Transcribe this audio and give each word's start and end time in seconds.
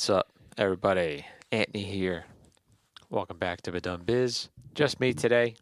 What's 0.00 0.08
up, 0.08 0.32
everybody? 0.56 1.26
Anthony 1.52 1.84
here. 1.84 2.24
Welcome 3.10 3.36
back 3.36 3.60
to 3.60 3.70
Ba 3.70 3.82
Dum 3.82 4.00
Bizz. 4.02 4.48
Just 4.74 4.98
me 4.98 5.12
today. 5.12 5.56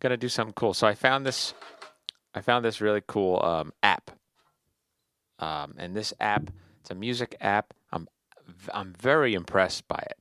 Gonna 0.00 0.16
do 0.16 0.28
something 0.28 0.54
cool. 0.54 0.74
So 0.74 0.88
I 0.88 0.96
found 0.96 1.24
this. 1.24 1.54
I 2.34 2.40
found 2.40 2.64
this 2.64 2.80
really 2.80 3.00
cool 3.06 3.40
um, 3.44 3.72
app. 3.80 4.10
Um, 5.38 5.74
and 5.78 5.94
this 5.94 6.12
app, 6.18 6.50
it's 6.80 6.90
a 6.90 6.96
music 6.96 7.36
app. 7.40 7.72
I'm 7.92 8.08
I'm 8.74 8.92
very 8.92 9.34
impressed 9.34 9.86
by 9.86 10.04
it. 10.04 10.18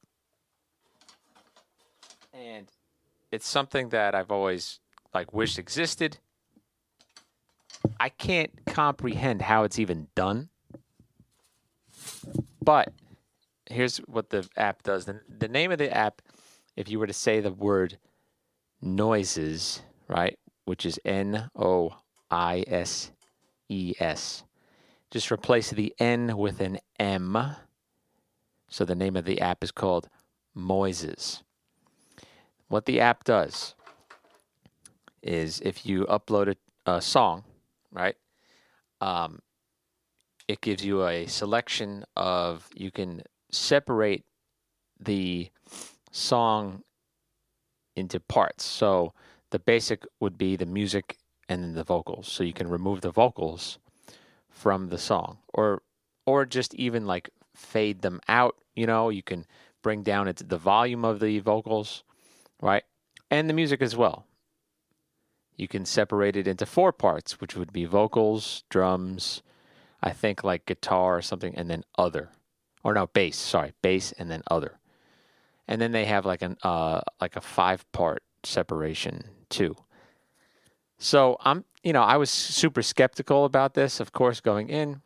And 2.35 2.68
it's 3.31 3.48
something 3.48 3.90
that 3.90 4.13
I've 4.13 4.29
always 4.29 4.79
like 5.12 5.34
wished 5.34 5.57
existed. 5.57 6.20
I 7.99 8.09
can't 8.09 8.52
comprehend 8.68 9.41
how 9.41 9.63
it's 9.63 9.79
even 9.79 10.09
done. 10.13 10.49
But 12.63 12.93
here's 13.70 13.97
what 13.97 14.29
the 14.29 14.47
app 14.55 14.83
does. 14.83 15.05
The, 15.05 15.21
the 15.27 15.47
name 15.47 15.71
of 15.71 15.77
the 15.77 15.95
app, 15.95 16.21
if 16.75 16.89
you 16.89 16.99
were 16.99 17.07
to 17.07 17.13
say 17.13 17.39
the 17.39 17.51
word 17.51 17.97
noises, 18.81 19.81
right, 20.07 20.37
which 20.65 20.85
is 20.85 20.99
N 21.03 21.49
O 21.55 21.95
I 22.29 22.63
S 22.67 23.11
E 23.70 23.93
S, 23.99 24.43
just 25.09 25.31
replace 25.31 25.71
the 25.71 25.93
N 25.99 26.37
with 26.37 26.61
an 26.61 26.79
M. 26.99 27.37
So 28.70 28.85
the 28.85 28.95
name 28.95 29.15
of 29.15 29.25
the 29.25 29.41
app 29.41 29.63
is 29.63 29.71
called 29.71 30.07
Moises. 30.55 31.41
What 32.68 32.85
the 32.85 33.01
app 33.01 33.25
does 33.25 33.75
is 35.21 35.59
if 35.59 35.85
you 35.85 36.05
upload 36.05 36.55
a, 36.85 36.91
a 36.91 37.01
song, 37.01 37.43
right, 37.91 38.15
um, 39.01 39.40
it 40.52 40.62
gives 40.62 40.84
you 40.84 41.07
a 41.07 41.26
selection 41.27 42.04
of 42.16 42.70
you 42.76 42.91
can 42.91 43.24
separate 43.52 44.26
the 44.99 45.49
song 46.12 46.84
into 47.96 48.20
parts. 48.20 48.66
So 48.66 49.13
the 49.52 49.60
basic 49.60 50.04
would 50.20 50.38
be 50.38 50.58
the 50.58 50.66
music 50.66 51.18
and 51.48 51.63
then 51.63 51.74
the 51.74 51.85
vocals. 51.85 52.27
So 52.27 52.43
you 52.43 52.54
can 52.54 52.70
remove 52.70 52.99
the 52.99 53.12
vocals 53.12 53.80
from 54.49 54.90
the 54.90 54.98
song 54.98 55.38
or 55.54 55.82
or 56.26 56.46
just 56.46 56.76
even 56.76 57.08
like 57.08 57.30
fade 57.55 58.02
them 58.02 58.20
out, 58.27 58.55
you 58.76 58.86
know, 58.86 59.10
you 59.10 59.24
can 59.24 59.46
bring 59.82 60.04
down 60.04 60.27
it, 60.27 60.49
the 60.49 60.58
volume 60.58 61.04
of 61.04 61.20
the 61.20 61.40
vocals, 61.40 62.04
right? 62.62 62.84
And 63.30 63.49
the 63.49 63.54
music 63.54 63.82
as 63.82 63.96
well. 63.96 64.25
You 65.56 65.68
can 65.68 65.86
separate 65.86 66.36
it 66.36 66.47
into 66.47 66.66
four 66.66 66.91
parts, 66.91 67.40
which 67.41 67.56
would 67.56 67.74
be 67.74 67.86
vocals, 67.86 68.63
drums, 68.69 69.41
I 70.03 70.12
think 70.12 70.44
like 70.44 70.66
guitar 70.66 71.18
or 71.18 71.22
something, 71.22 71.56
and 71.56 71.69
then 71.69 71.84
other, 71.97 72.30
or 72.84 72.94
no 72.94 73.07
bass. 73.07 73.38
Sorry, 73.38 73.74
bass 73.81 74.12
and 74.13 74.30
then 74.31 74.44
other, 74.50 74.80
and 75.68 75.81
then 75.81 75.91
they 75.91 76.06
have 76.06 76.25
like 76.25 76.41
an 76.41 76.58
uh 76.63 77.02
like 77.19 77.35
a 77.35 77.41
five 77.41 77.90
part 77.91 78.24
separation 78.44 79.24
too. 79.50 79.75
So 80.97 81.38
I'm 81.41 81.66
you 81.84 81.94
know 81.94 82.03
I 82.03 82.18
was 82.18 82.30
super 82.30 82.81
skeptical 82.81 83.46
about 83.46 83.74
this, 83.74 84.00
of 84.00 84.12
course, 84.12 84.40
going 84.40 84.69
in, 84.69 85.02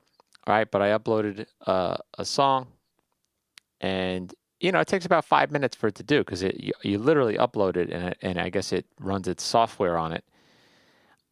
right? 0.48 0.70
But 0.70 0.82
I 0.82 0.90
uploaded 0.98 1.46
uh, 1.66 1.98
a 2.18 2.26
song, 2.26 2.68
and 3.82 4.34
you 4.60 4.72
know 4.72 4.80
it 4.80 4.88
takes 4.88 5.06
about 5.06 5.26
five 5.26 5.52
minutes 5.52 5.76
for 5.76 5.88
it 5.88 5.96
to 5.96 6.04
do 6.04 6.20
because 6.20 6.44
it 6.44 6.60
you, 6.60 6.74
you, 6.84 6.98
literally 6.98 7.38
upload 7.38 7.78
it 7.78 7.90
and 7.90 8.10
it, 8.10 8.18
and 8.22 8.40
I 8.40 8.50
guess 8.50 8.72
it 8.72 8.86
runs 9.00 9.28
its 9.28 9.44
software 9.44 9.98
on 9.98 10.14
it. 10.14 10.24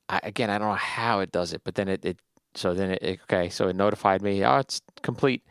I, 0.10 0.20
again, 0.24 0.50
I 0.50 0.58
don't 0.58 0.70
know 0.70 0.76
how 0.76 1.20
it 1.20 1.32
does 1.32 1.54
it, 1.54 1.62
but 1.64 1.76
then 1.76 1.88
it, 1.88 2.06
it 2.06 2.20
so 2.56 2.74
then 2.74 2.92
it, 2.92 3.20
okay, 3.24 3.50
so 3.50 3.68
it 3.68 3.76
notified 3.76 4.22
me, 4.22 4.44
oh, 4.44 4.58
it's 4.58 4.82
complete. 5.02 5.44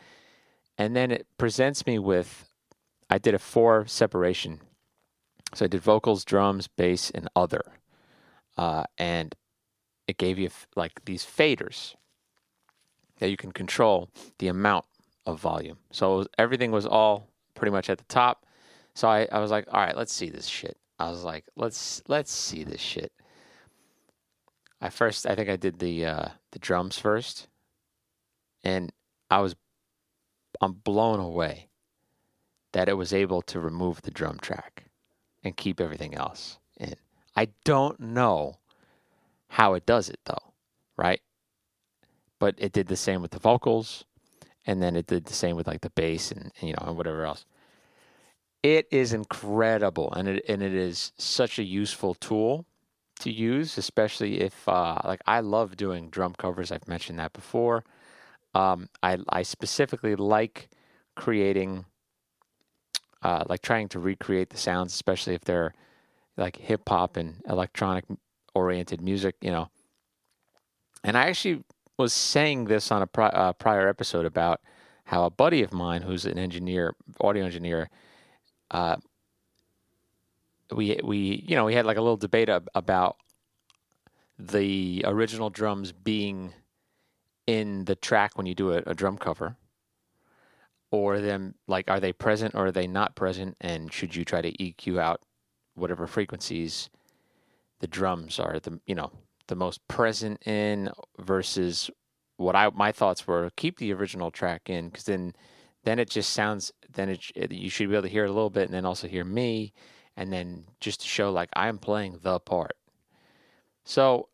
And 0.79 0.97
then 0.97 1.11
it 1.11 1.27
presents 1.39 1.87
me 1.87 1.99
with, 1.99 2.49
I 3.11 3.19
did 3.19 3.35
a 3.35 3.39
four 3.39 3.87
separation. 3.87 4.61
So 5.55 5.67
I 5.67 5.69
did 5.69 5.83
vocals, 5.83 6.25
drums, 6.25 6.67
bass, 6.69 7.11
and 7.11 7.29
other. 7.37 7.63
Uh, 8.57 8.85
and 8.99 9.35
it 10.07 10.17
gave 10.19 10.39
you 10.39 10.51
like 10.77 11.05
these 11.05 11.25
faders 11.25 11.95
that 13.19 13.31
you 13.31 13.37
can 13.37 13.53
control 13.53 14.09
the 14.39 14.49
amount 14.49 14.85
of 15.27 15.41
volume. 15.41 15.79
So 15.91 16.19
was, 16.19 16.29
everything 16.39 16.71
was 16.71 16.87
all 16.87 17.29
pretty 17.55 17.71
much 17.71 17.91
at 17.91 17.99
the 17.99 18.05
top. 18.05 18.47
So 18.95 19.09
I, 19.09 19.29
I 19.31 19.39
was 19.39 19.51
like, 19.51 19.67
all 19.73 19.81
right, 19.81 19.97
let's 19.97 20.13
see 20.13 20.31
this 20.31 20.47
shit. 20.47 20.77
I 20.99 21.11
was 21.11 21.25
like, 21.25 21.45
let's 21.57 22.03
let's 22.09 22.31
see 22.31 22.65
this 22.65 22.81
shit. 22.81 23.13
I 24.81 24.91
first, 24.91 25.27
I 25.27 25.35
think 25.35 25.49
I 25.49 25.57
did 25.57 25.79
the 25.79 26.07
uh, 26.07 26.29
the 26.53 26.59
drums 26.59 26.99
first, 26.99 27.49
and 28.63 28.93
I 29.31 29.41
was, 29.41 29.57
I'm 30.61 30.73
blown 30.73 31.21
away 31.21 31.69
that 32.73 32.89
it 32.89 32.95
was 32.97 33.13
able 33.13 33.43
to 33.43 33.61
remove 33.61 34.03
the 34.03 34.11
drum 34.11 34.39
track 34.39 34.85
and 35.43 35.57
keep 35.57 35.81
everything 35.81 36.15
else 36.15 36.59
in. 36.79 36.95
I 37.35 37.49
don't 37.65 37.99
know 37.99 38.59
how 39.49 39.75
it 39.75 39.87
does 39.87 40.09
it 40.09 40.21
though, 40.25 40.53
right? 40.97 41.21
But 42.39 42.55
it 42.59 42.73
did 42.73 42.89
the 42.89 42.97
same 42.97 43.23
with 43.23 43.31
the 43.31 43.39
vocals, 43.39 44.05
and 44.67 44.83
then 44.83 44.97
it 44.97 45.07
did 45.07 45.27
the 45.27 45.35
same 45.35 45.57
with 45.57 45.67
like 45.67 45.81
the 45.81 45.91
bass 45.91 46.31
and, 46.31 46.53
and 46.61 46.69
you 46.69 46.75
know 46.75 46.87
and 46.87 46.97
whatever 46.97 47.25
else. 47.25 47.45
It 48.63 48.87
is 48.91 49.13
incredible, 49.13 50.13
and 50.13 50.29
it 50.29 50.45
and 50.49 50.63
it 50.63 50.75
is 50.75 51.13
such 51.17 51.59
a 51.59 51.65
useful 51.65 52.15
tool 52.15 52.67
to 53.23 53.31
use, 53.31 53.79
especially 53.79 54.41
if 54.41 54.69
uh, 54.69 54.99
like 55.05 55.21
I 55.27 55.41
love 55.41 55.77
doing 55.77 56.11
drum 56.11 56.35
covers. 56.35 56.71
I've 56.71 56.89
mentioned 56.89 57.19
that 57.19 57.33
before. 57.33 57.85
Um, 58.55 58.89
I 59.03 59.19
I 59.29 59.43
specifically 59.43 60.17
like 60.17 60.69
creating, 61.15 61.85
uh, 63.23 63.45
like 63.49 63.63
trying 63.63 63.89
to 63.89 63.99
recreate 63.99 64.51
the 64.51 64.57
sounds, 64.57 64.93
especially 64.93 65.35
if 65.35 65.43
they're 65.43 65.75
like 66.37 66.57
hip 66.57 66.89
hop 66.89 67.17
and 67.17 67.43
electronic 67.49 68.05
oriented 68.55 69.01
music, 69.01 69.37
you 69.41 69.51
know. 69.51 69.69
And 71.05 71.17
I 71.17 71.29
actually 71.29 71.65
was 71.99 72.13
saying 72.13 72.65
this 72.65 72.91
on 72.91 73.03
a 73.03 73.07
pri- 73.07 73.29
uh, 73.29 73.53
prior 73.53 73.89
episode 73.89 74.27
about 74.27 74.61
how 75.05 75.25
a 75.25 75.31
buddy 75.31 75.63
of 75.63 75.73
mine, 75.73 76.03
who's 76.03 76.25
an 76.25 76.39
engineer, 76.39 76.95
audio 77.21 77.45
engineer, 77.45 77.91
uh, 78.71 78.97
we 80.75 80.99
we 81.03 81.45
you 81.47 81.57
know 81.57 81.65
we 81.65 81.75
had 81.75 81.87
like 81.87 81.97
a 81.97 82.03
little 82.03 82.17
debate 82.17 82.49
ab- 82.49 82.69
about 82.75 83.17
the 84.39 85.05
original 85.07 85.51
drums 85.51 85.93
being 85.93 86.53
in 87.47 87.85
the 87.85 87.95
track 87.95 88.37
when 88.37 88.47
you 88.47 88.55
do 88.55 88.73
a, 88.73 88.83
a, 88.87 88.95
drum 88.95 89.19
cover 89.19 89.57
or 90.91 91.21
them 91.21 91.55
like 91.67 91.91
are 91.91 92.01
they 92.01 92.13
present 92.13 92.55
or 92.55 92.67
are 92.67 92.73
they 92.73 92.87
not 92.87 93.15
present? 93.15 93.57
And 93.61 93.93
should 93.93 94.15
you 94.15 94.25
try 94.25 94.41
to 94.41 94.53
EQ 94.53 94.99
out 94.99 95.23
whatever 95.75 96.07
frequencies 96.07 96.91
the 97.81 97.87
drums 97.87 98.39
are 98.39 98.61
the 98.61 98.81
you 98.87 98.95
know 98.95 99.11
the 99.49 99.57
most 99.57 99.87
present 99.89 100.47
in 100.47 100.91
versus 101.19 101.91
what 102.37 102.55
I 102.55 102.71
my 102.71 102.93
thoughts 102.93 103.27
were 103.27 103.51
keep 103.57 103.79
the 103.79 103.93
original 103.93 104.31
track 104.31 104.69
in 104.69 104.89
because 104.89 105.05
then 105.05 105.35
then 105.85 105.99
it 105.99 106.09
just 106.09 106.33
sounds 106.33 106.73
then 106.93 107.09
it, 107.09 107.53
you 107.53 107.71
should 107.71 107.89
be 107.89 107.95
able 107.95 108.03
to 108.03 108.09
hear 108.09 108.25
it 108.25 108.31
a 108.31 108.33
little 108.33 108.51
bit 108.51 108.65
and 108.65 108.75
then 108.75 108.85
also 108.85 109.09
hear 109.09 109.25
me 109.25 109.73
and 110.17 110.33
then 110.33 110.65
just 110.81 111.01
to 111.01 111.07
show 111.09 111.31
like 111.31 111.49
I'm 111.55 111.79
playing 111.79 112.19
the 112.23 112.39
part. 112.41 112.77
So 113.85 114.29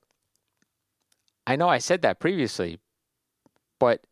I 1.47 1.57
know 1.57 1.69
I 1.69 1.79
said 1.79 2.03
that 2.03 2.21
previously, 2.21 2.79
but 3.79 4.03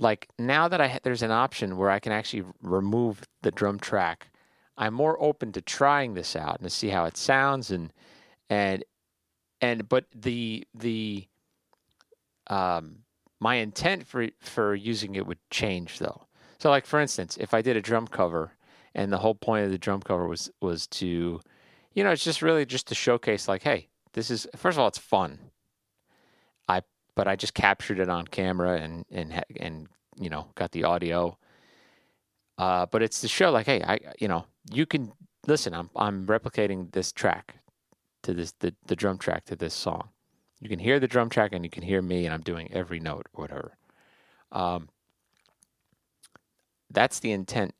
like 0.00 0.28
now 0.38 0.68
that 0.68 0.80
I 0.80 0.98
there's 1.02 1.22
an 1.22 1.30
option 1.30 1.76
where 1.76 1.90
I 1.90 1.98
can 2.00 2.12
actually 2.12 2.44
remove 2.62 3.22
the 3.42 3.50
drum 3.50 3.78
track, 3.78 4.30
I'm 4.76 4.94
more 4.94 5.22
open 5.22 5.52
to 5.52 5.60
trying 5.60 6.14
this 6.14 6.34
out 6.34 6.58
and 6.58 6.64
to 6.68 6.70
see 6.70 6.88
how 6.88 7.04
it 7.04 7.16
sounds 7.16 7.70
and 7.70 7.92
and 8.48 8.84
and 9.60 9.88
but 9.88 10.06
the 10.14 10.66
the 10.74 11.26
um 12.48 12.98
my 13.40 13.56
intent 13.56 14.06
for 14.06 14.28
for 14.40 14.74
using 14.74 15.14
it 15.14 15.26
would 15.26 15.38
change 15.50 15.98
though. 15.98 16.26
So 16.58 16.70
like 16.70 16.86
for 16.86 17.00
instance, 17.00 17.36
if 17.38 17.54
I 17.54 17.62
did 17.62 17.76
a 17.76 17.82
drum 17.82 18.06
cover 18.06 18.52
and 18.94 19.12
the 19.12 19.18
whole 19.18 19.34
point 19.34 19.64
of 19.64 19.70
the 19.70 19.78
drum 19.78 20.00
cover 20.00 20.26
was 20.26 20.50
was 20.60 20.86
to 20.86 21.40
you 21.94 22.04
know 22.04 22.10
it's 22.10 22.24
just 22.24 22.42
really 22.42 22.66
just 22.66 22.86
to 22.88 22.94
showcase 22.94 23.48
like 23.48 23.62
hey 23.62 23.88
this 24.12 24.30
is 24.30 24.46
first 24.56 24.76
of 24.76 24.80
all 24.80 24.88
it's 24.88 24.98
fun. 24.98 25.38
I 26.68 26.82
but 27.14 27.28
i 27.28 27.36
just 27.36 27.54
captured 27.54 27.98
it 27.98 28.08
on 28.08 28.26
camera 28.26 28.80
and 28.80 29.04
and 29.10 29.44
and 29.58 29.88
you 30.18 30.30
know 30.30 30.48
got 30.54 30.72
the 30.72 30.84
audio. 30.84 31.38
Uh, 32.58 32.86
but 32.86 33.02
it's 33.02 33.20
to 33.22 33.28
show 33.28 33.50
like 33.50 33.66
hey 33.66 33.82
i 33.82 33.98
you 34.18 34.28
know 34.28 34.44
you 34.70 34.86
can 34.86 35.12
listen 35.46 35.74
i'm 35.74 35.90
i'm 35.96 36.26
replicating 36.26 36.92
this 36.92 37.10
track 37.10 37.56
to 38.22 38.34
this 38.34 38.52
the, 38.60 38.74
the 38.86 38.94
drum 38.94 39.18
track 39.18 39.44
to 39.46 39.56
this 39.56 39.74
song. 39.74 40.08
You 40.60 40.68
can 40.68 40.78
hear 40.78 41.00
the 41.00 41.08
drum 41.08 41.28
track 41.28 41.52
and 41.52 41.64
you 41.64 41.70
can 41.70 41.82
hear 41.82 42.02
me 42.02 42.24
and 42.24 42.34
i'm 42.34 42.42
doing 42.42 42.70
every 42.72 43.00
note 43.00 43.26
or 43.32 43.42
whatever. 43.42 43.76
Um, 44.52 44.90
that's 46.90 47.20
the 47.20 47.32
intent 47.32 47.74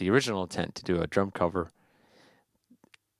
the 0.00 0.10
original 0.10 0.42
intent 0.42 0.74
to 0.74 0.82
do 0.82 1.00
a 1.00 1.06
drum 1.06 1.30
cover. 1.30 1.70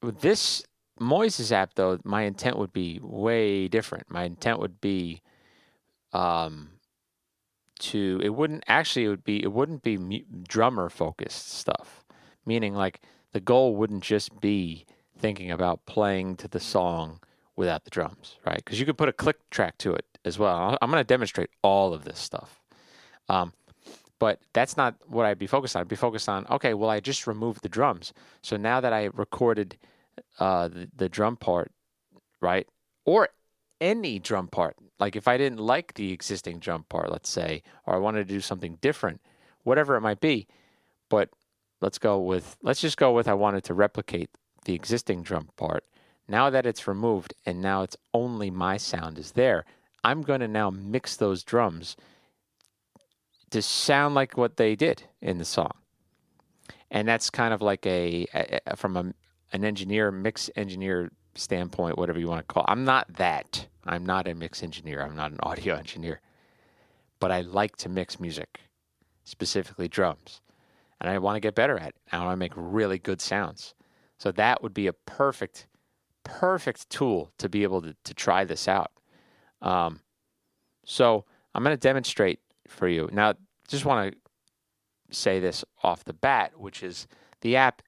With 0.03 0.21
this 0.21 0.65
Moises 1.01 1.53
app, 1.53 1.75
though, 1.75 1.99
my 2.05 2.23
intent 2.23 2.59
would 2.59 2.73
be 2.73 2.99
way 3.03 3.69
different. 3.69 4.11
My 4.11 4.25
intent 4.25 4.59
would 4.59 4.81
be 4.81 5.23
um, 6.13 6.71
to 7.81 8.21
it 8.23 8.31
wouldn't 8.31 8.63
actually 8.69 9.07
it 9.07 9.09
would 9.09 9.25
be 9.25 9.43
it 9.43 9.53
wouldn't 9.53 9.83
be 9.83 10.25
drummer 10.47 10.89
focused 10.89 11.51
stuff 11.51 12.05
meaning 12.45 12.75
like 12.75 13.01
the 13.33 13.41
goal 13.41 13.75
wouldn't 13.75 14.03
just 14.03 14.39
be 14.41 14.87
thinking 15.19 15.51
about 15.51 15.87
playing 15.87 16.37
to 16.37 16.47
the 16.47 16.61
song 16.61 17.21
without 17.57 17.85
the 17.85 17.91
drums 17.91 18.39
right 18.47 18.59
because 18.59 18.79
you 18.79 18.87
could 18.87 18.99
put 18.99 19.09
a 19.09 19.13
click 19.13 19.39
track 19.51 19.79
to 19.79 19.95
it 19.95 20.05
as 20.25 20.39
well 20.39 20.77
i'm 20.81 20.91
going 20.91 21.01
to 21.01 21.05
demonstrate 21.05 21.51
all 21.63 21.93
of 21.93 22.05
this 22.05 22.19
stuff 22.19 22.61
um, 23.29 23.53
but 24.21 24.39
that's 24.53 24.77
not 24.77 24.95
what 25.09 25.27
i'd 25.27 25.39
be 25.39 25.49
focused 25.49 25.75
on 25.75 25.81
i'd 25.81 25.89
be 25.89 25.97
focused 25.97 26.29
on 26.29 26.47
okay 26.49 26.75
well 26.75 26.89
i 26.89 27.01
just 27.01 27.27
removed 27.27 27.63
the 27.63 27.69
drums 27.69 28.13
so 28.43 28.57
now 28.57 28.81
that 28.81 28.93
i 28.93 29.07
recorded 29.15 29.77
uh, 30.39 30.69
the, 30.69 30.89
the 30.95 31.09
drum 31.09 31.37
part 31.37 31.73
right 32.41 32.69
or 33.05 33.29
any 33.81 34.19
drum 34.19 34.49
part. 34.49 34.77
Like 34.99 35.17
if 35.17 35.27
I 35.27 35.37
didn't 35.37 35.61
like 35.61 35.95
the 35.95 36.13
existing 36.13 36.59
drum 36.59 36.85
part, 36.89 37.11
let's 37.11 37.31
say, 37.31 37.63
or 37.87 37.95
I 37.95 37.99
wanted 37.99 38.29
to 38.29 38.35
do 38.35 38.41
something 38.41 38.77
different, 38.81 39.21
whatever 39.65 39.97
it 39.97 40.03
might 40.03 40.21
be. 40.21 40.47
But 41.09 41.31
let's 41.81 41.99
go 41.99 42.19
with 42.21 42.57
let's 42.63 42.81
just 42.81 42.99
go 42.99 43.13
with 43.13 43.27
I 43.27 43.35
wanted 43.35 43.65
to 43.65 43.75
replicate 43.75 44.31
the 44.65 44.75
existing 44.75 45.23
drum 45.23 45.49
part. 45.57 45.85
Now 46.29 46.51
that 46.51 46.67
it's 46.67 46.87
removed 46.87 47.35
and 47.47 47.61
now 47.61 47.83
it's 47.83 47.97
only 48.15 48.51
my 48.51 48.77
sound 48.77 49.19
is 49.19 49.33
there, 49.33 49.65
I'm 50.05 50.23
going 50.23 50.41
to 50.41 50.49
now 50.49 50.71
mix 50.71 51.17
those 51.17 51.43
drums 51.43 51.97
to 53.51 53.63
sound 53.63 54.15
like 54.15 54.37
what 54.37 54.57
they 54.57 54.77
did 54.77 55.03
in 55.21 55.39
the 55.39 55.45
song. 55.45 55.73
And 56.91 57.07
that's 57.07 57.31
kind 57.31 57.55
of 57.55 57.63
like 57.63 57.87
a, 57.87 58.27
a 58.67 58.77
from 58.77 58.97
a, 58.97 59.13
an 59.53 59.65
engineer, 59.65 60.11
mix 60.11 60.51
engineer 60.57 61.11
standpoint, 61.35 61.99
whatever 61.99 62.19
you 62.19 62.29
want 62.29 62.47
to 62.47 62.53
call. 62.53 62.65
It. 62.65 62.71
I'm 62.71 62.85
not 62.85 63.13
that. 63.15 63.67
I'm 63.85 64.05
not 64.05 64.29
a 64.29 64.35
mix 64.35 64.63
engineer. 64.63 65.03
I'm 65.03 65.17
not 65.17 65.33
an 65.33 65.39
audio 65.43 65.77
engineer. 65.77 66.21
But 67.19 67.31
I 67.31 67.43
like 67.43 67.77
to 67.79 67.89
mix 67.89 68.19
music, 68.19 68.61
specifically 69.25 69.89
drums. 69.89 70.41
And 71.01 71.09
I 71.09 71.19
want 71.19 71.37
to 71.37 71.41
get 71.41 71.55
better 71.55 71.79
at 71.79 71.89
it. 71.89 71.95
I 72.13 72.19
want 72.19 72.33
to 72.33 72.37
make 72.37 72.53
really 72.55 72.99
good 72.99 73.21
sounds. 73.21 73.75
So 74.19 74.33
that 74.33 74.63
would 74.63 74.75
be 74.75 74.87
a 74.87 74.93
perfect, 74.93 75.67
perfect 76.25 76.91
tool 76.91 77.33
to 77.39 77.49
be 77.49 77.63
able 77.63 77.81
to, 77.83 77.97
to 78.05 78.15
try 78.15 78.45
this 78.45 78.69
out. 78.69 78.91
Um, 79.63 80.01
so 80.85 81.25
I'm 81.55 81.63
going 81.63 81.75
to 81.75 81.81
demonstrate 81.81 82.41
for 82.71 82.89
you. 82.89 83.09
Now, 83.13 83.35
just 83.69 83.85
want 83.85 84.13
to 84.13 85.15
say 85.15 85.41
this 85.41 85.65
off 85.83 86.05
the 86.05 86.13
bat, 86.13 86.53
which 86.59 86.83
is 86.83 87.07
the 87.41 87.57
app, 87.57 87.83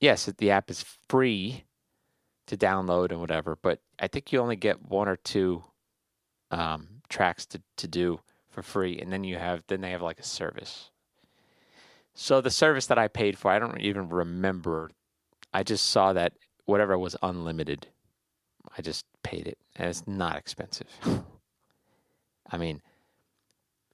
yes, 0.00 0.26
the 0.38 0.50
app 0.50 0.70
is 0.70 0.84
free 1.08 1.64
to 2.46 2.56
download 2.56 3.10
and 3.10 3.20
whatever. 3.20 3.56
But 3.60 3.80
I 3.98 4.08
think 4.08 4.32
you 4.32 4.40
only 4.40 4.56
get 4.56 4.88
one 4.88 5.08
or 5.08 5.16
two 5.16 5.64
um, 6.50 6.88
tracks 7.08 7.46
to, 7.46 7.62
to 7.76 7.88
do 7.88 8.20
for 8.50 8.62
free, 8.62 8.98
and 8.98 9.12
then 9.12 9.24
you 9.24 9.36
have 9.38 9.62
then 9.68 9.80
they 9.80 9.90
have 9.90 10.02
like 10.02 10.18
a 10.18 10.24
service. 10.24 10.90
So 12.14 12.40
the 12.40 12.50
service 12.50 12.86
that 12.86 12.98
I 12.98 13.06
paid 13.06 13.38
for, 13.38 13.50
I 13.50 13.58
don't 13.58 13.80
even 13.80 14.08
remember. 14.08 14.90
I 15.52 15.62
just 15.62 15.86
saw 15.86 16.12
that 16.14 16.32
whatever 16.64 16.98
was 16.98 17.16
unlimited, 17.22 17.86
I 18.76 18.82
just 18.82 19.06
paid 19.22 19.46
it, 19.46 19.58
and 19.76 19.88
it's 19.88 20.06
not 20.06 20.36
expensive. 20.36 20.88
I 22.50 22.56
mean, 22.56 22.82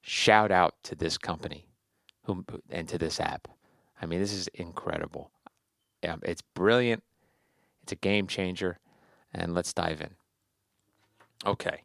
shout 0.07 0.53
out 0.53 0.75
to 0.83 0.95
this 0.95 1.17
company, 1.17 1.67
and 2.71 2.87
to 2.89 2.99
this 2.99 3.21
app. 3.21 3.49
I 4.01 4.07
mean, 4.07 4.21
this 4.21 4.33
is 4.33 4.49
incredible. 4.49 5.31
It's 6.03 6.43
brilliant. 6.43 7.03
It's 7.83 7.93
a 7.93 7.97
game 7.97 8.27
changer. 8.27 8.79
And 9.33 9.55
let's 9.55 9.73
dive 9.73 10.03
in. 10.03 10.11
Okay. 11.47 11.83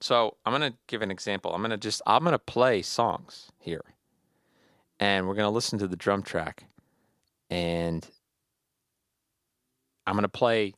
So 0.00 0.36
I'm 0.44 0.52
going 0.52 0.70
to 0.70 0.76
give 0.86 1.00
an 1.00 1.10
example. 1.10 1.54
I'm 1.54 1.62
going 1.62 1.70
to 1.70 1.78
just, 1.78 2.02
I'm 2.06 2.22
going 2.22 2.32
to 2.32 2.38
play 2.38 2.82
songs 2.82 3.50
here. 3.58 3.84
And 5.00 5.26
we're 5.26 5.34
going 5.34 5.46
to 5.46 5.50
listen 5.50 5.78
to 5.78 5.88
the 5.88 5.96
drum 5.96 6.22
track. 6.22 6.64
And 7.48 8.06
I'm 10.06 10.14
going 10.14 10.22
to 10.22 10.28
play 10.28 10.74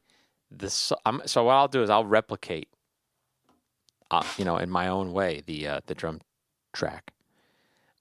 this. 0.50 0.92
I'm, 1.04 1.22
so 1.26 1.44
what 1.44 1.54
I'll 1.54 1.68
do 1.68 1.82
is 1.82 1.90
I'll 1.90 2.06
replicate, 2.06 2.68
uh, 4.10 4.24
you 4.38 4.44
know, 4.44 4.58
in 4.58 4.70
my 4.70 4.88
own 4.88 5.12
way, 5.12 5.42
the, 5.44 5.66
uh, 5.66 5.80
the 5.86 5.94
drum 5.94 6.20
track. 6.74 7.12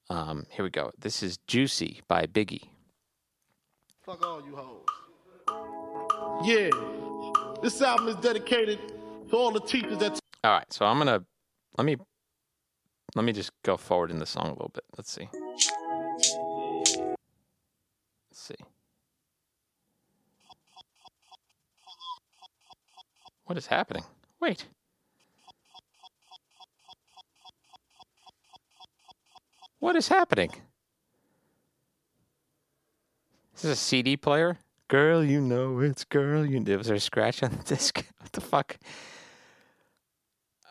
Um, 0.09 0.45
here 0.49 0.63
we 0.63 0.69
go. 0.69 0.91
This 0.99 1.23
is 1.23 1.37
Juicy 1.47 2.01
by 2.07 2.25
Biggie. 2.25 2.67
Fuck 4.05 4.25
all 4.25 4.41
you 4.45 4.55
hoes. 4.55 4.85
Yeah. 6.43 6.69
This 7.61 7.81
album 7.81 8.09
is 8.09 8.15
dedicated 8.17 8.79
to 9.29 9.37
all 9.37 9.51
the 9.51 9.61
teachers 9.61 9.97
that. 9.99 10.19
All 10.43 10.51
right, 10.51 10.73
so 10.73 10.85
I'm 10.85 10.97
gonna 10.97 11.23
let 11.77 11.85
me 11.85 11.95
let 13.15 13.23
me 13.23 13.31
just 13.31 13.51
go 13.63 13.77
forward 13.77 14.11
in 14.11 14.19
the 14.19 14.25
song 14.25 14.47
a 14.47 14.51
little 14.51 14.71
bit. 14.73 14.83
Let's 14.97 15.11
see. 15.11 15.29
Let's 15.31 17.17
see. 18.33 18.55
What 23.45 23.57
is 23.57 23.67
happening? 23.67 24.03
Wait. 24.41 24.65
What 29.83 29.97
is 29.97 30.07
happening? 30.07 30.49
This 33.51 33.65
is 33.65 33.69
this 33.71 33.81
a 33.81 33.83
CD 33.83 34.15
player? 34.15 34.57
Girl, 34.87 35.21
you 35.21 35.41
know 35.41 35.81
it's 35.81 36.05
girl. 36.05 36.45
You 36.45 36.61
was 36.77 36.87
there 36.87 36.95
a 36.95 37.01
scratch 37.01 37.43
on 37.43 37.51
the 37.51 37.63
disc? 37.65 38.01
what 38.19 38.31
the 38.31 38.39
fuck? 38.39 38.77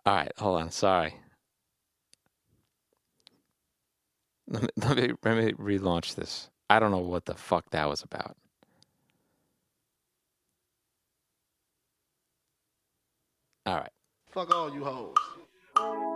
All 0.07 0.15
right, 0.15 0.33
hold 0.39 0.63
on. 0.63 0.71
Sorry. 0.71 1.15
Let 4.49 4.63
me, 4.63 4.69
let 4.77 4.97
me 4.97 5.13
let 5.23 5.37
me 5.37 5.53
relaunch 5.53 6.15
this. 6.15 6.49
I 6.71 6.79
don't 6.79 6.91
know 6.91 6.97
what 6.97 7.27
the 7.27 7.35
fuck 7.35 7.69
that 7.73 7.87
was 7.91 8.03
about. 8.03 8.35
All 13.67 13.77
right. 13.77 13.93
Fuck 14.31 14.55
all 14.55 14.73
you 14.73 14.85
hoes. 14.85 16.12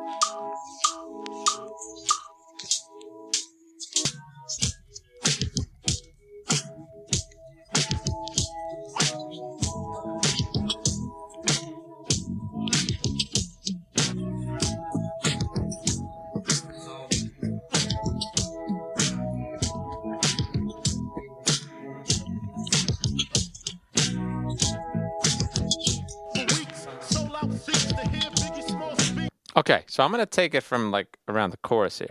Okay, 29.56 29.84
so 29.86 30.04
I'm 30.04 30.10
gonna 30.10 30.26
take 30.26 30.54
it 30.54 30.62
from 30.62 30.90
like 30.90 31.16
around 31.28 31.50
the 31.50 31.56
chorus 31.58 31.98
here. 31.98 32.08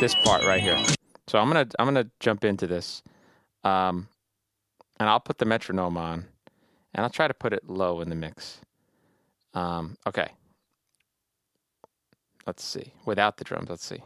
This 0.00 0.14
part 0.24 0.42
right 0.44 0.62
here. 0.62 0.82
So 1.28 1.38
I'm 1.38 1.48
gonna 1.48 1.66
I'm 1.78 1.86
gonna 1.86 2.10
jump 2.20 2.42
into 2.42 2.66
this, 2.66 3.02
um, 3.64 4.08
and 4.98 5.10
I'll 5.10 5.20
put 5.20 5.36
the 5.36 5.44
metronome 5.44 5.98
on, 5.98 6.24
and 6.94 7.04
I'll 7.04 7.10
try 7.10 7.28
to 7.28 7.34
put 7.34 7.52
it 7.52 7.68
low 7.68 8.00
in 8.00 8.08
the 8.08 8.14
mix. 8.14 8.62
Um, 9.52 9.96
okay. 10.06 10.28
Let's 12.46 12.64
see. 12.64 12.94
Without 13.04 13.36
the 13.36 13.44
drums, 13.44 13.68
let's 13.68 13.84
see. 13.84 14.02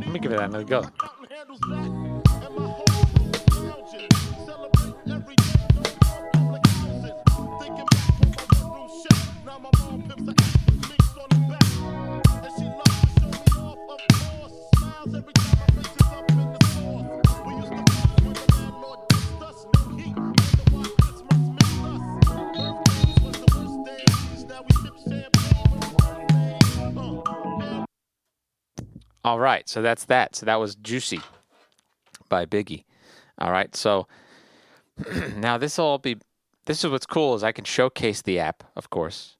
Let 0.00 0.08
me 0.08 0.18
give 0.18 0.32
it 0.32 0.40
another 0.40 0.64
go. 0.64 0.82
All 29.24 29.38
right, 29.38 29.66
so 29.68 29.80
that's 29.80 30.04
that. 30.06 30.36
So 30.36 30.46
that 30.46 30.56
was 30.56 30.74
Juicy 30.74 31.20
by 32.28 32.44
Biggie. 32.44 32.84
All 33.38 33.50
right, 33.50 33.74
so 33.74 34.06
now 35.36 35.58
this 35.58 35.78
will 35.78 35.86
all 35.86 35.98
be. 35.98 36.18
This 36.66 36.84
is 36.84 36.90
what's 36.90 37.06
cool 37.06 37.34
is 37.34 37.42
I 37.42 37.52
can 37.52 37.64
showcase 37.64 38.22
the 38.22 38.38
app, 38.38 38.64
of 38.76 38.90
course. 38.90 39.36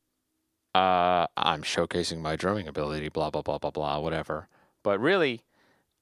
Uh, 0.75 1.27
I'm 1.37 1.63
showcasing 1.63 2.21
my 2.21 2.37
drumming 2.37 2.67
ability, 2.67 3.09
blah 3.09 3.31
blah 3.31 3.43
blah 3.43 3.59
blah 3.59 3.71
blah, 3.71 3.99
whatever. 4.01 4.49
But 4.83 4.99
really, 5.01 5.43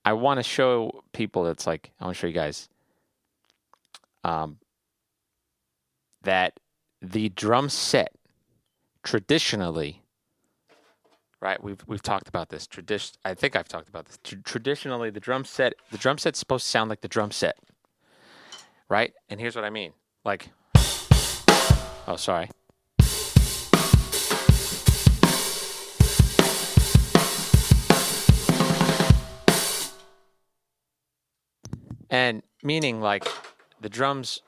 I 0.05 0.15
want 0.15 0.39
to 0.39 0.43
show 0.43 1.03
people. 1.13 1.47
It's 1.47 1.67
like 1.67 1.91
I 2.01 2.05
want 2.05 2.17
to 2.17 2.21
show 2.21 2.27
you 2.27 2.33
guys. 2.33 2.69
Um, 4.25 4.59
that 6.23 6.59
the 7.01 7.29
drum 7.31 7.69
set 7.69 8.13
traditionally 9.03 10.03
right 11.41 11.63
we've 11.63 11.83
we've 11.89 12.03
talked 12.03 12.29
about 12.29 12.49
this 12.49 12.67
tradition 12.69 13.17
I 13.25 13.35
think 13.35 13.57
I've 13.57 13.67
talked 13.67 13.89
about 13.89 14.07
this 14.07 14.19
Tr- 14.23 14.37
traditionally 14.45 15.11
the 15.11 15.19
drum 15.19 15.45
set 15.45 15.75
the 15.91 15.99
drum 15.99 16.19
set's 16.19 16.39
supposed 16.39 16.65
to 16.65 16.71
sound 16.71 16.89
like 16.89 17.01
the 17.01 17.09
drum 17.09 17.33
set 17.33 17.57
right 18.89 19.13
and 19.29 19.41
here's 19.41 19.57
what 19.57 19.65
I 19.65 19.71
mean 19.71 19.93
like 20.25 20.51
oh 22.07 22.17
sorry 22.17 22.49
and 32.13 32.43
meaning 32.63 33.01
like 33.01 33.27
the 33.81 33.89
drums 33.89 34.43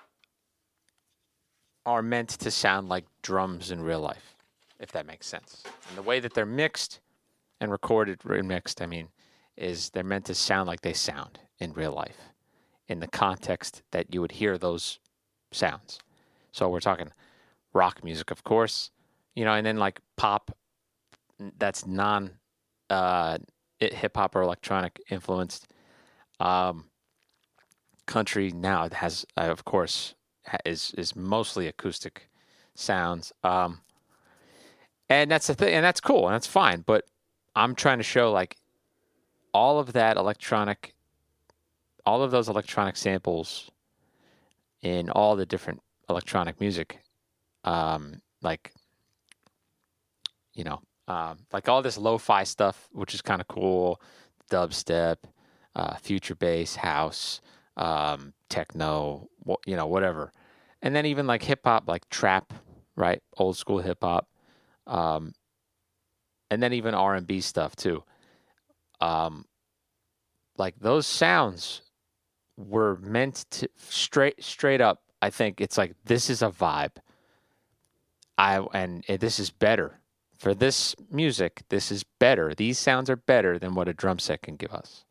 are 1.87 2.03
meant 2.03 2.29
to 2.29 2.51
sound 2.51 2.89
like 2.89 3.07
drums 3.23 3.71
in 3.71 3.83
real 3.83 4.01
life, 4.01 4.37
if 4.79 4.93
that 4.93 5.07
makes 5.07 5.27
sense. 5.27 5.65
And 5.89 5.99
the 5.99 6.03
way 6.03 6.21
that 6.21 6.35
they're 6.35 6.47
mixed 6.47 7.01
and 7.61 7.73
recorded 7.73 8.21
remixed, 8.21 8.83
I 8.83 8.87
mean, 8.87 9.09
is 9.57 9.91
they're 9.91 10.05
meant 10.05 10.27
to 10.27 10.35
sound 10.35 10.67
like 10.67 10.83
they 10.83 10.93
sound 10.93 11.41
in 11.59 11.73
real 11.73 11.93
life, 11.93 12.19
in 12.87 13.01
the 13.01 13.09
context 13.09 13.83
that 13.93 14.13
you 14.13 14.21
would 14.21 14.33
hear 14.33 14.59
those 14.59 14.99
sounds. 15.51 15.99
So 16.53 16.69
we're 16.69 16.81
talking 16.81 17.11
rock 17.73 18.05
music, 18.05 18.31
of 18.31 18.45
course, 18.45 18.91
you 19.35 19.45
know, 19.45 19.55
and 19.55 19.67
then 19.67 19.79
like 19.79 20.01
pop 20.17 20.55
that's 21.59 21.87
non 21.87 22.31
uh, 22.91 23.39
hip 23.79 24.17
hop 24.17 24.37
or 24.37 24.43
electronic 24.43 25.01
influenced. 25.11 25.67
Um, 26.41 26.85
country 28.07 28.51
now 28.51 28.89
has, 28.91 29.27
uh, 29.37 29.43
of 29.43 29.65
course, 29.65 30.15
is 30.65 30.95
is 30.97 31.17
mostly 31.17 31.67
acoustic 31.67 32.29
sounds. 32.75 33.33
Um, 33.43 33.81
and 35.09 35.31
that's 35.31 35.47
the 35.47 35.55
thing, 35.55 35.75
and 35.75 35.85
that's 35.85 36.01
cool, 36.01 36.27
and 36.27 36.35
that's 36.35 36.47
fine. 36.47 36.83
But 36.87 37.05
I'm 37.55 37.75
trying 37.75 37.99
to 37.99 38.05
show 38.05 38.33
like 38.33 38.57
all 39.53 39.79
of 39.79 39.93
that 39.93 40.17
electronic, 40.17 40.95
all 42.05 42.23
of 42.23 42.31
those 42.31 42.49
electronic 42.49 42.97
samples 42.97 43.71
in 44.83 45.11
all 45.11 45.37
the 45.37 45.47
different 45.47 45.81
electronic 46.09 46.61
music, 46.61 47.01
um, 47.65 48.21
like 48.43 48.73
you 50.55 50.65
know, 50.65 50.81
um, 51.09 51.39
like 51.53 51.69
all 51.69 51.83
this 51.83 51.99
lo-fi 51.99 52.45
stuff, 52.45 52.89
which 52.93 53.15
is 53.15 53.21
kind 53.21 53.41
of 53.41 53.49
cool, 53.49 54.01
dubstep, 54.51 55.17
uh, 55.75 55.97
future 55.97 56.35
bass, 56.35 56.77
house, 56.77 57.41
um, 57.77 58.33
techno, 58.49 59.29
you 59.67 59.77
know, 59.77 59.87
whatever. 59.87 60.33
And 60.83 60.95
then 60.95 61.07
even 61.07 61.27
like 61.27 61.43
hip 61.43 61.61
hop, 61.65 61.89
like 61.89 62.09
trap, 62.09 62.53
right? 62.97 63.23
Old 63.37 63.57
school 63.57 63.79
hip 63.79 63.99
hop. 64.03 64.29
Um, 64.87 65.35
and 66.51 66.63
then 66.63 66.73
even 66.73 66.95
R 66.95 67.15
and 67.15 67.27
B 67.27 67.41
stuff 67.41 67.75
too. 67.75 68.05
Um, 69.01 69.47
like 70.57 70.79
those 70.79 71.07
sounds 71.07 71.83
were 72.57 72.97
meant 72.97 73.45
to 73.51 73.69
straight 73.77 74.43
straight 74.43 74.81
up. 74.81 75.03
I 75.21 75.31
think 75.31 75.61
it's 75.61 75.79
like 75.79 75.95
this 76.05 76.31
is 76.31 76.43
a 76.43 76.51
vibe. 76.51 76.97
I 78.39 78.59
and 78.73 79.05
this 79.09 79.39
is 79.39 79.51
better 79.51 80.01
for 80.39 80.55
this 80.55 80.95
music. 81.11 81.63
This 81.69 81.91
is 81.91 82.05
better. 82.19 82.55
These 82.55 82.79
sounds 82.79 83.11
are 83.11 83.17
better 83.17 83.59
than 83.59 83.75
what 83.75 83.89
a 83.89 83.95
drum 83.95 84.19
set 84.19 84.43
can 84.43 84.57
give 84.57 84.73
us. 84.73 85.05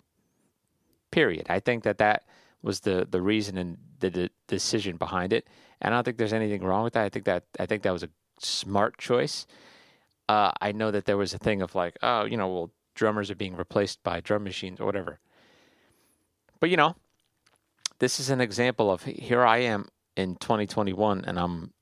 Period. 1.12 1.48
I 1.50 1.60
think 1.60 1.84
that 1.84 1.98
that 1.98 2.24
was 2.64 2.80
the 2.80 3.08
the 3.10 3.22
reason 3.22 3.58
and 3.58 3.78
the, 4.00 4.10
the 4.10 4.30
decision 4.48 4.98
behind 4.98 5.34
it. 5.34 5.48
And 5.82 5.94
I 5.94 5.98
don't 5.98 6.04
think 6.06 6.18
there's 6.18 6.34
anything 6.34 6.64
wrong 6.64 6.84
with 6.84 6.94
that. 6.94 7.04
I 7.04 7.10
think 7.10 7.26
that 7.26 7.44
I 7.60 7.66
think 7.66 7.84
that 7.84 7.94
was 7.94 8.04
a 8.04 8.10
smart 8.40 8.98
choice. 8.98 9.46
Uh, 10.30 10.52
I 10.62 10.72
know 10.72 10.90
that 10.90 11.06
there 11.06 11.18
was 11.18 11.34
a 11.34 11.38
thing 11.38 11.62
of 11.62 11.76
like, 11.76 11.98
oh, 12.02 12.24
you 12.24 12.38
know, 12.38 12.48
well, 12.48 12.72
drummers 12.96 13.30
are 13.30 13.36
being 13.36 13.56
replaced 13.56 14.02
by 14.04 14.22
drum 14.22 14.44
machines 14.44 14.80
or 14.80 14.86
whatever. 14.86 15.20
But 16.60 16.70
you 16.70 16.78
know, 16.78 16.96
this 18.00 18.20
is 18.20 18.30
an 18.30 18.40
example 18.40 18.90
of 18.90 19.04
here 19.04 19.46
I 19.46 19.58
am 19.58 19.90
in 20.16 20.36
2021, 20.36 21.26
and 21.26 21.38
I'm 21.38 21.74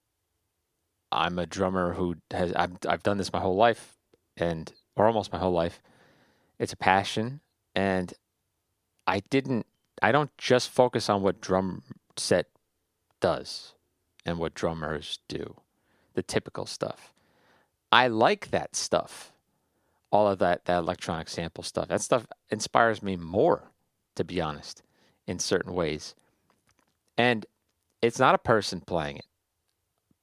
I'm 1.12 1.38
a 1.38 1.46
drummer 1.46 1.94
who 1.94 2.16
has 2.32 2.54
I've 2.54 2.78
I've 2.88 3.04
done 3.04 3.18
this 3.18 3.32
my 3.32 3.40
whole 3.40 3.56
life, 3.56 3.98
and 4.36 4.74
or 4.96 5.06
almost 5.06 5.32
my 5.32 5.40
whole 5.40 5.54
life. 5.54 5.82
It's 6.58 6.74
a 6.74 6.78
passion, 6.78 7.42
and 7.76 8.14
I 9.08 9.20
didn't 9.30 9.66
I 10.02 10.12
don't 10.12 10.36
just 10.38 10.70
focus 10.70 11.10
on 11.10 11.22
what 11.22 11.42
drum 11.42 11.84
set 12.18 12.48
does 13.20 13.74
and 14.26 14.40
what 14.40 14.54
drummers 14.54 15.20
do, 15.28 15.56
the 16.14 16.24
typical 16.24 16.66
stuff. 16.66 17.14
I 17.92 18.08
like 18.08 18.52
that 18.52 18.76
stuff, 18.76 19.32
all 20.12 20.28
of 20.28 20.40
that 20.40 20.66
that 20.66 20.80
electronic 20.80 21.30
sample 21.30 21.64
stuff. 21.64 21.88
That 21.90 22.02
stuff 22.02 22.26
inspires 22.50 23.04
me 23.04 23.16
more, 23.16 23.72
to 24.16 24.24
be 24.24 24.42
honest, 24.42 24.82
in 25.28 25.40
certain 25.40 25.74
ways. 25.74 26.16
And 27.18 27.46
it's 28.02 28.20
not 28.20 28.36
a 28.36 28.40
person 28.40 28.82
playing 28.82 29.18
it, 29.18 29.26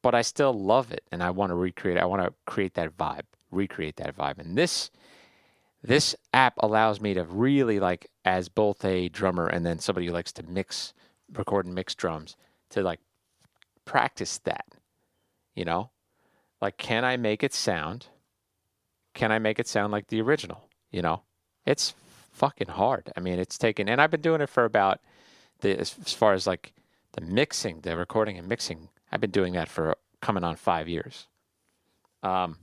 but 0.02 0.14
I 0.14 0.23
still 0.23 0.52
love 0.52 0.92
it, 0.92 1.04
and 1.12 1.23
I 1.23 1.30
want 1.30 1.50
to 1.50 1.54
recreate. 1.54 1.99
I 1.99 2.06
want 2.06 2.23
to 2.23 2.32
create 2.47 2.75
that 2.75 2.97
vibe, 2.97 3.26
recreate 3.50 3.97
that 3.97 4.16
vibe. 4.16 4.38
And 4.38 4.56
this 4.56 4.90
this 5.82 6.16
app 6.32 6.54
allows 6.58 7.00
me 7.00 7.14
to 7.14 7.25
really 7.25 7.78
like 7.78 8.08
as 8.28 8.50
both 8.50 8.85
a 8.85 9.08
drummer 9.08 9.47
and 9.47 9.64
then 9.64 9.78
somebody 9.78 10.06
who 10.06 10.12
likes 10.12 10.32
to 10.32 10.42
mix 10.42 10.92
record 11.32 11.64
and 11.64 11.75
mix 11.75 11.94
drums 11.94 12.37
to 12.68 12.82
like 12.82 13.00
practice 13.87 14.37
that 14.44 14.66
you 15.54 15.64
know? 15.64 15.90
Like 16.61 16.76
can 16.76 17.06
i 17.06 17.16
make 17.16 17.42
it 17.42 17.54
sound 17.54 18.08
can 19.14 19.32
i 19.32 19.38
make 19.38 19.58
it 19.58 19.66
sound 19.66 19.92
like 19.92 20.08
the 20.08 20.20
original 20.20 20.68
you 20.90 21.00
know? 21.00 21.23
It's 21.64 21.94
fucking 22.30 22.68
hard. 22.68 23.11
I 23.16 23.20
mean 23.20 23.38
it's 23.38 23.56
taken 23.56 23.88
and 23.88 23.99
i've 23.99 24.11
been 24.11 24.20
doing 24.20 24.42
it 24.42 24.50
for 24.50 24.66
about 24.66 25.00
the 25.61 25.70
as, 25.78 25.97
as 26.04 26.12
far 26.12 26.35
as 26.35 26.47
like 26.47 26.75
the 27.12 27.23
mixing 27.23 27.80
the 27.80 27.97
recording 27.97 28.37
and 28.37 28.47
mixing 28.47 28.90
i've 29.11 29.23
been 29.23 29.30
doing 29.30 29.54
that 29.54 29.68
for 29.68 29.97
coming 30.20 30.44
on 30.44 30.56
five 30.56 30.87
years. 30.87 31.28
Um 32.23 32.58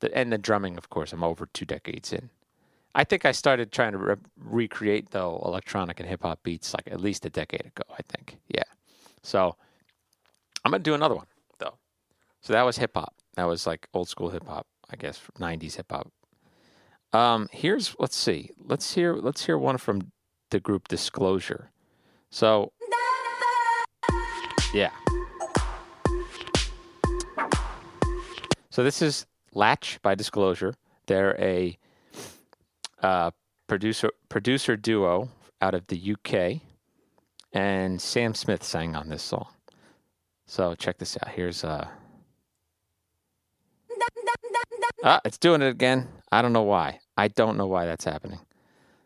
the, 0.00 0.14
and 0.14 0.30
the 0.30 0.36
drumming 0.36 0.76
of 0.76 0.90
course 0.90 1.14
i'm 1.14 1.24
over 1.24 1.46
two 1.46 1.64
decades 1.64 2.12
in 2.12 2.28
I 2.94 3.04
think 3.04 3.24
I 3.24 3.32
started 3.32 3.70
trying 3.70 3.92
to 3.92 3.98
re- 3.98 4.16
recreate 4.36 5.10
though 5.10 5.40
electronic 5.44 6.00
and 6.00 6.08
hip 6.08 6.22
hop 6.22 6.42
beats 6.42 6.74
like 6.74 6.88
at 6.90 7.00
least 7.00 7.24
a 7.24 7.30
decade 7.30 7.66
ago. 7.66 7.84
I 7.92 8.02
think, 8.08 8.38
yeah. 8.48 8.64
So 9.22 9.56
I'm 10.64 10.72
gonna 10.72 10.82
do 10.82 10.94
another 10.94 11.14
one 11.14 11.26
though. 11.58 11.78
So 12.40 12.52
that 12.52 12.62
was 12.62 12.78
hip 12.78 12.92
hop. 12.94 13.14
That 13.36 13.44
was 13.44 13.66
like 13.66 13.86
old 13.94 14.08
school 14.08 14.30
hip 14.30 14.46
hop, 14.46 14.66
I 14.90 14.96
guess, 14.96 15.20
'90s 15.38 15.76
hip 15.76 15.86
hop. 15.90 16.10
Um, 17.12 17.48
here's 17.52 17.94
let's 17.98 18.16
see. 18.16 18.50
Let's 18.58 18.94
hear 18.94 19.14
let's 19.14 19.44
hear 19.44 19.56
one 19.56 19.78
from 19.78 20.10
the 20.50 20.58
group 20.60 20.88
Disclosure. 20.88 21.70
So 22.30 22.72
yeah. 24.74 24.90
So 28.70 28.84
this 28.84 29.02
is 29.02 29.26
Latch 29.52 30.00
by 30.02 30.14
Disclosure. 30.14 30.74
They're 31.06 31.40
a 31.40 31.76
uh, 33.02 33.30
producer 33.66 34.10
producer 34.28 34.76
duo 34.76 35.30
out 35.60 35.74
of 35.74 35.86
the 35.88 36.14
UK, 36.14 36.60
and 37.52 38.00
Sam 38.00 38.34
Smith 38.34 38.62
sang 38.62 38.94
on 38.96 39.08
this 39.08 39.22
song. 39.22 39.48
So 40.46 40.74
check 40.74 40.98
this 40.98 41.16
out. 41.20 41.28
Here's 41.28 41.64
uh 41.64 41.88
Ah, 45.02 45.20
it's 45.24 45.38
doing 45.38 45.62
it 45.62 45.68
again. 45.68 46.08
I 46.30 46.42
don't 46.42 46.52
know 46.52 46.62
why. 46.62 47.00
I 47.16 47.28
don't 47.28 47.56
know 47.56 47.66
why 47.66 47.86
that's 47.86 48.04
happening. 48.04 48.40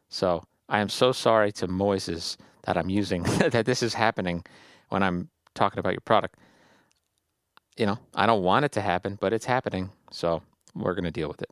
So 0.08 0.42
I 0.68 0.80
am 0.80 0.88
so 0.88 1.12
sorry 1.12 1.52
to 1.52 1.68
Moises 1.68 2.36
that 2.64 2.76
I'm 2.76 2.90
using 2.90 3.22
that 3.38 3.64
this 3.66 3.82
is 3.82 3.94
happening 3.94 4.44
when 4.88 5.02
I'm 5.02 5.28
talking 5.54 5.78
about 5.78 5.92
your 5.92 6.00
product. 6.00 6.36
You 7.76 7.86
know, 7.86 7.98
I 8.14 8.26
don't 8.26 8.42
want 8.42 8.64
it 8.64 8.72
to 8.72 8.80
happen, 8.80 9.18
but 9.20 9.32
it's 9.32 9.44
happening. 9.44 9.90
So 10.10 10.42
we're 10.74 10.94
gonna 10.94 11.10
deal 11.12 11.28
with 11.28 11.42
it. 11.42 11.50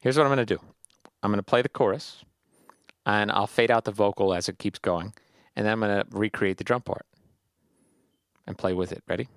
Here's 0.00 0.16
what 0.16 0.24
I'm 0.24 0.34
going 0.34 0.46
to 0.46 0.56
do 0.56 0.60
I'm 1.22 1.30
going 1.30 1.38
to 1.38 1.42
play 1.42 1.60
the 1.62 1.68
chorus, 1.68 2.24
and 3.04 3.30
I'll 3.30 3.46
fade 3.46 3.70
out 3.70 3.84
the 3.84 3.92
vocal 3.92 4.32
as 4.32 4.48
it 4.48 4.58
keeps 4.58 4.78
going, 4.78 5.12
and 5.54 5.66
then 5.66 5.72
I'm 5.72 5.80
going 5.80 6.04
to 6.04 6.06
recreate 6.10 6.56
the 6.56 6.64
drum 6.64 6.80
part 6.80 7.06
and 8.46 8.56
play 8.56 8.72
with 8.72 8.92
it. 8.92 9.02
Ready? 9.06 9.28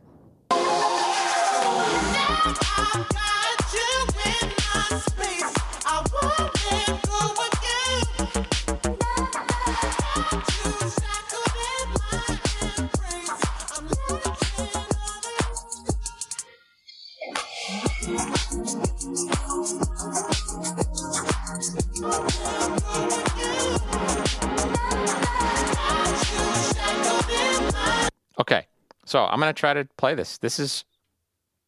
So 29.14 29.28
I'm 29.28 29.40
gonna 29.40 29.54
try 29.54 29.76
to 29.76 29.88
play 29.96 30.16
this. 30.16 30.40
This 30.40 30.58
is, 30.58 30.86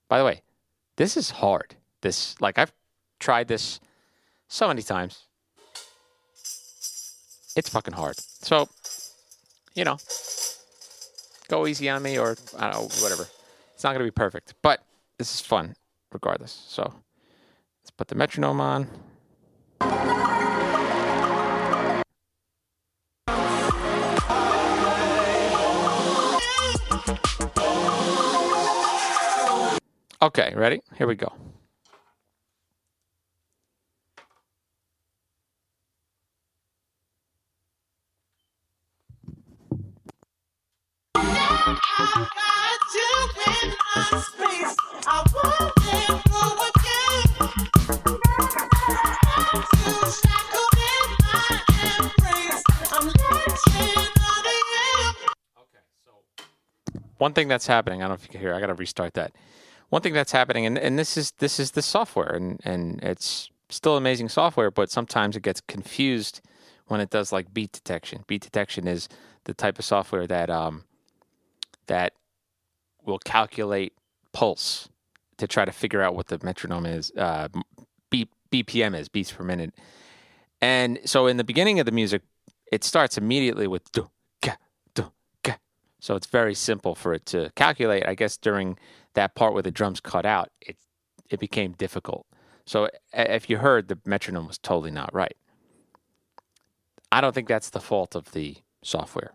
by 0.09 0.17
the 0.17 0.25
way, 0.25 0.41
this 0.95 1.15
is 1.15 1.29
hard. 1.29 1.75
This 2.01 2.33
like 2.41 2.57
I've 2.57 2.73
tried 3.19 3.49
this 3.49 3.79
so 4.47 4.67
many 4.67 4.81
times. 4.81 5.25
It's 7.55 7.69
fucking 7.69 7.93
hard. 7.93 8.15
So, 8.17 8.67
you 9.75 9.83
know, 9.83 9.99
go 11.47 11.67
easy 11.67 11.87
on 11.87 12.01
me 12.01 12.17
or 12.17 12.35
I 12.57 12.71
don't 12.71 12.81
know, 12.81 13.03
whatever. 13.03 13.27
It's 13.75 13.83
not 13.83 13.93
gonna 13.93 14.05
be 14.05 14.09
perfect, 14.09 14.55
but 14.63 14.81
this 15.19 15.31
is 15.31 15.39
fun 15.39 15.75
regardless. 16.11 16.65
So 16.67 16.81
let's 17.83 17.91
put 17.91 18.07
the 18.07 18.15
metronome 18.15 18.59
on. 18.59 18.87
Okay, 30.25 30.51
ready? 30.55 30.81
Here 30.97 31.05
we 31.05 31.13
go. 31.13 31.31
One 57.19 57.33
thing 57.33 57.47
that's 57.47 57.67
happening, 57.67 58.01
I 58.01 58.07
don't 58.07 58.09
know 58.09 58.15
if 58.15 58.23
you 58.23 58.29
can 58.29 58.41
hear. 58.41 58.55
I 58.55 58.59
got 58.59 58.67
to 58.67 58.73
restart 58.73 59.13
that. 59.13 59.31
One 59.95 60.01
thing 60.01 60.11
that's 60.11 60.33
happening, 60.33 60.65
and, 60.65 60.77
and 60.77 60.99
this 60.99 61.15
is 61.15 61.31
this 61.39 61.57
is 61.57 61.71
the 61.71 61.81
software, 61.81 62.35
and 62.35 62.59
and 62.65 63.01
it's 63.01 63.49
still 63.69 63.95
amazing 63.95 64.27
software, 64.27 64.69
but 64.69 64.91
sometimes 64.91 65.37
it 65.37 65.41
gets 65.41 65.61
confused 65.61 66.41
when 66.87 66.99
it 66.99 67.09
does 67.09 67.31
like 67.31 67.53
beat 67.53 67.71
detection. 67.71 68.25
Beat 68.27 68.41
detection 68.41 68.89
is 68.89 69.07
the 69.45 69.53
type 69.53 69.79
of 69.79 69.85
software 69.85 70.27
that 70.27 70.49
um 70.49 70.83
that 71.87 72.11
will 73.05 73.19
calculate 73.19 73.93
pulse 74.33 74.89
to 75.37 75.47
try 75.47 75.63
to 75.63 75.71
figure 75.71 76.01
out 76.01 76.13
what 76.13 76.27
the 76.27 76.39
metronome 76.43 76.85
is, 76.85 77.13
uh, 77.17 77.47
B, 78.09 78.27
BPM 78.51 78.99
is, 78.99 79.07
beats 79.07 79.31
per 79.31 79.45
minute. 79.45 79.73
And 80.59 80.99
so 81.05 81.25
in 81.27 81.37
the 81.37 81.45
beginning 81.45 81.79
of 81.79 81.85
the 81.85 81.93
music, 81.93 82.21
it 82.69 82.83
starts 82.83 83.17
immediately 83.17 83.65
with 83.65 83.89
do, 83.93 84.09
ga, 84.41 84.57
do, 84.93 85.13
ga. 85.41 85.55
So 86.01 86.17
it's 86.17 86.27
very 86.27 86.53
simple 86.53 86.95
for 86.95 87.13
it 87.13 87.25
to 87.27 87.49
calculate. 87.55 88.05
I 88.05 88.13
guess 88.13 88.35
during 88.35 88.77
that 89.15 89.35
part 89.35 89.53
where 89.53 89.63
the 89.63 89.71
drums 89.71 89.99
cut 89.99 90.25
out, 90.25 90.49
it 90.61 90.77
it 91.29 91.39
became 91.39 91.73
difficult. 91.73 92.25
So 92.65 92.89
if 93.13 93.49
you 93.49 93.57
heard, 93.57 93.87
the 93.87 93.99
metronome 94.05 94.47
was 94.47 94.57
totally 94.57 94.91
not 94.91 95.13
right. 95.13 95.35
I 97.11 97.21
don't 97.21 97.33
think 97.33 97.47
that's 97.47 97.69
the 97.69 97.79
fault 97.79 98.15
of 98.15 98.31
the 98.31 98.57
software 98.83 99.33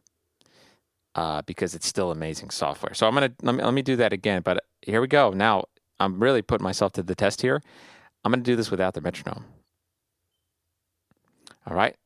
uh, 1.15 1.43
because 1.43 1.75
it's 1.75 1.87
still 1.87 2.11
amazing 2.11 2.51
software. 2.51 2.95
So 2.95 3.07
I'm 3.07 3.15
gonna 3.15 3.33
let 3.43 3.55
me, 3.55 3.63
let 3.63 3.75
me 3.75 3.83
do 3.83 3.97
that 3.97 4.13
again. 4.13 4.43
But 4.43 4.65
here 4.83 5.01
we 5.01 5.07
go. 5.07 5.31
Now 5.31 5.65
I'm 5.99 6.21
really 6.21 6.43
putting 6.43 6.65
myself 6.65 6.93
to 6.93 7.03
the 7.03 7.15
test 7.15 7.43
here. 7.43 7.63
I'm 8.25 8.33
gonna 8.33 8.43
do 8.43 8.57
this 8.57 8.71
without 8.71 8.95
the 8.95 9.01
metronome. 9.01 9.45
All 11.67 11.77
right, 11.77 11.97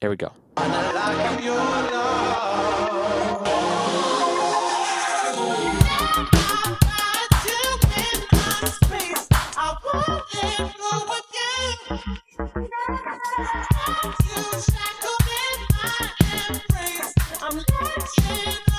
here 0.00 0.10
we 0.10 0.16
go. 0.16 0.32
I'm 11.90 11.98
looking 17.56 18.69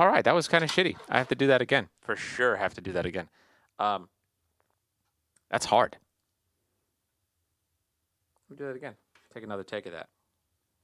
All 0.00 0.08
right, 0.08 0.24
that 0.24 0.34
was 0.34 0.48
kind 0.48 0.64
of 0.64 0.70
shitty. 0.70 0.96
I 1.10 1.18
have 1.18 1.28
to 1.28 1.34
do 1.34 1.48
that 1.48 1.60
again. 1.60 1.90
For 2.00 2.16
sure, 2.16 2.56
have 2.56 2.72
to 2.72 2.80
do 2.80 2.90
that 2.92 3.04
again. 3.04 3.28
Um, 3.78 4.08
that's 5.50 5.66
hard. 5.66 5.98
Let 8.48 8.50
me 8.50 8.56
do 8.56 8.64
that 8.68 8.76
again. 8.76 8.94
Take 9.34 9.44
another 9.44 9.62
take 9.62 9.84
of 9.84 9.92
that. 9.92 10.08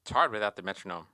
It's 0.03 0.11
hard 0.11 0.33
without 0.33 0.57
the 0.57 0.63
metronome. 0.63 1.07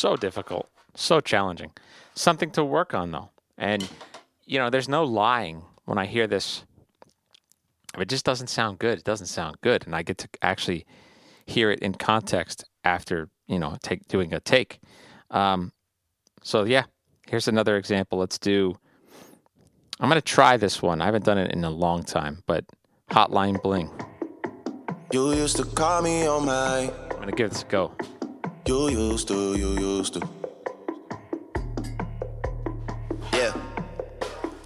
So 0.00 0.16
difficult, 0.16 0.68
so 0.94 1.20
challenging. 1.20 1.72
Something 2.14 2.50
to 2.52 2.64
work 2.64 2.94
on 2.94 3.12
though. 3.12 3.30
And 3.58 3.86
you 4.46 4.58
know, 4.58 4.70
there's 4.70 4.88
no 4.88 5.04
lying 5.04 5.62
when 5.84 5.98
I 5.98 6.06
hear 6.06 6.26
this. 6.26 6.64
If 7.94 8.00
it 8.00 8.08
just 8.08 8.24
doesn't 8.24 8.46
sound 8.46 8.78
good, 8.78 8.98
it 8.98 9.04
doesn't 9.04 9.26
sound 9.26 9.60
good, 9.60 9.84
and 9.84 9.94
I 9.94 10.02
get 10.02 10.18
to 10.18 10.28
actually 10.42 10.86
hear 11.46 11.70
it 11.70 11.80
in 11.80 11.94
context 11.94 12.64
after 12.84 13.28
you 13.46 13.58
know 13.58 13.76
take 13.82 14.08
doing 14.08 14.32
a 14.32 14.40
take. 14.40 14.80
Um, 15.30 15.72
so 16.42 16.64
yeah, 16.64 16.84
here's 17.28 17.48
another 17.48 17.76
example. 17.76 18.18
Let's 18.18 18.38
do. 18.38 18.76
I'm 20.00 20.08
gonna 20.08 20.22
try 20.22 20.56
this 20.56 20.80
one. 20.80 21.02
I 21.02 21.04
haven't 21.04 21.26
done 21.26 21.38
it 21.38 21.52
in 21.52 21.62
a 21.64 21.70
long 21.70 22.04
time, 22.04 22.42
but 22.46 22.64
Hotline 23.10 23.62
Bling. 23.62 23.90
You 25.12 25.34
used 25.34 25.56
to 25.56 25.64
call 25.64 26.00
me 26.00 26.26
on 26.26 26.46
my. 26.46 26.90
I'm 27.10 27.18
gonna 27.18 27.32
give 27.32 27.50
this 27.50 27.62
a 27.62 27.66
go. 27.66 27.92
You 28.66 28.88
used 28.88 29.28
to, 29.28 29.56
you 29.56 29.70
used 29.78 30.14
to. 30.14 30.28
Yeah. 33.32 33.52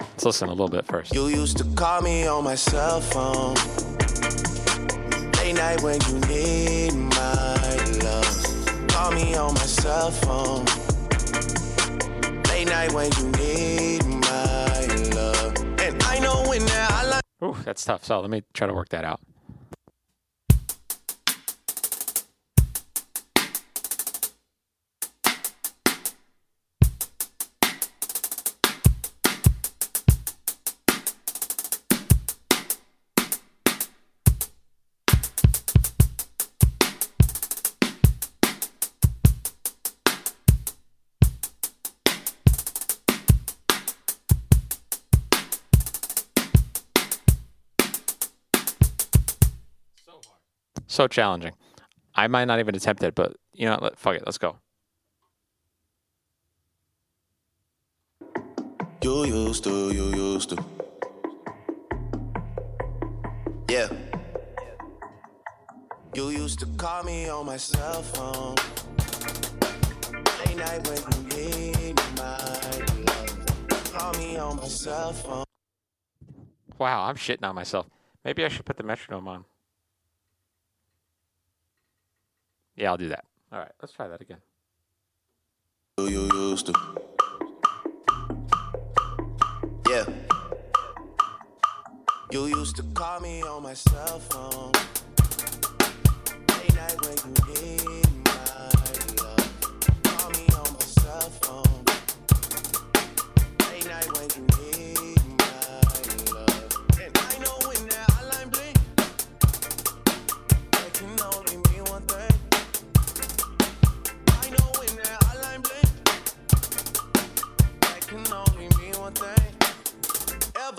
Let's 0.01 0.25
listen 0.25 0.49
a 0.49 0.53
little 0.53 0.69
bit 0.69 0.85
first. 0.85 1.15
You 1.15 1.29
used 1.29 1.59
to 1.59 1.65
call 1.75 2.03
me 2.03 2.27
on 2.27 2.45
my 2.45 2.55
cell 2.55 3.01
phone. 3.01 3.55
Late 5.39 5.55
night 5.55 5.83
when 5.83 6.01
you 6.09 6.19
need 6.29 6.95
my 6.95 7.77
love. 8.03 8.89
Call 8.89 9.13
me 9.13 9.35
on 9.37 9.55
my 9.55 9.61
cell 9.61 10.11
phone. 10.11 10.65
Late 12.49 12.69
night 12.69 12.93
when 12.93 13.11
you 13.19 13.31
need 13.39 14.05
my 14.05 14.87
love. 15.15 15.55
And 15.81 16.03
I 16.03 16.19
know 16.21 16.45
when 16.49 16.65
that 16.67 16.91
hotline. 16.91 17.21
Ooh, 17.43 17.57
that's 17.65 17.85
tough. 17.85 18.05
So 18.05 18.21
let 18.21 18.31
me 18.31 18.43
try 18.53 18.67
to 18.67 18.75
work 18.75 18.89
that 18.91 19.05
out. 19.05 19.21
So 50.95 51.09
challenging. 51.09 51.55
I 52.15 52.29
might 52.29 52.45
not 52.45 52.61
even 52.61 52.77
attempt 52.77 53.03
it, 53.03 53.17
but 53.17 53.35
you 53.53 53.67
know, 53.67 53.77
let, 53.83 53.99
fuck 53.99 54.15
it. 54.15 54.23
Let's 54.25 54.39
go. 54.39 54.59
You 59.03 59.25
used 59.25 59.65
to, 59.65 59.91
you 59.93 60.15
used 60.15 60.51
to. 60.51 60.65
Yeah. 63.69 63.89
You 66.15 66.29
used 66.29 66.61
to 66.61 66.67
call 66.77 67.03
me 67.03 67.29
on 67.29 67.47
my 67.47 67.57
cell 67.57 68.03
phone. 68.05 68.55
Late 70.47 70.57
night 70.57 70.87
when 70.87 71.01
you 71.13 71.73
need 71.73 71.97
my 71.97 72.39
love. 72.39 73.93
Call 73.93 74.13
me 74.13 74.37
on 74.37 74.59
my 74.59 74.69
cell 74.69 75.13
phone. 75.13 75.45
Wow, 76.79 77.07
I'm 77.07 77.17
shitting 77.17 77.43
on 77.43 77.57
myself. 77.57 77.87
Maybe 78.25 78.45
I 78.45 78.49
should 78.49 78.65
put 78.65 78.77
the 78.77 78.85
metronome 78.85 79.27
on. 79.27 79.45
Yeah, 82.77 82.91
I'll 82.91 82.97
do 82.97 83.09
that. 83.09 83.25
All 83.53 83.59
right, 83.59 83.71
let's 83.81 83.93
try 83.95 84.09
that 84.09 84.21
again. 84.21 84.39
You, 85.99 86.09
you 86.09 86.51
used 86.51 86.67
to. 86.67 86.73
Yeah. 89.89 90.05
You 92.33 92.47
used 92.47 92.77
to 92.77 92.83
call 92.95 93.21
me 93.21 93.43
on 93.43 93.63
my 93.63 93.75
cell 93.75 94.19
phone. 94.19 94.73
Late 96.49 96.75
night 96.75 97.01
when 97.01 97.17
you 97.17 97.63
need 97.63 98.04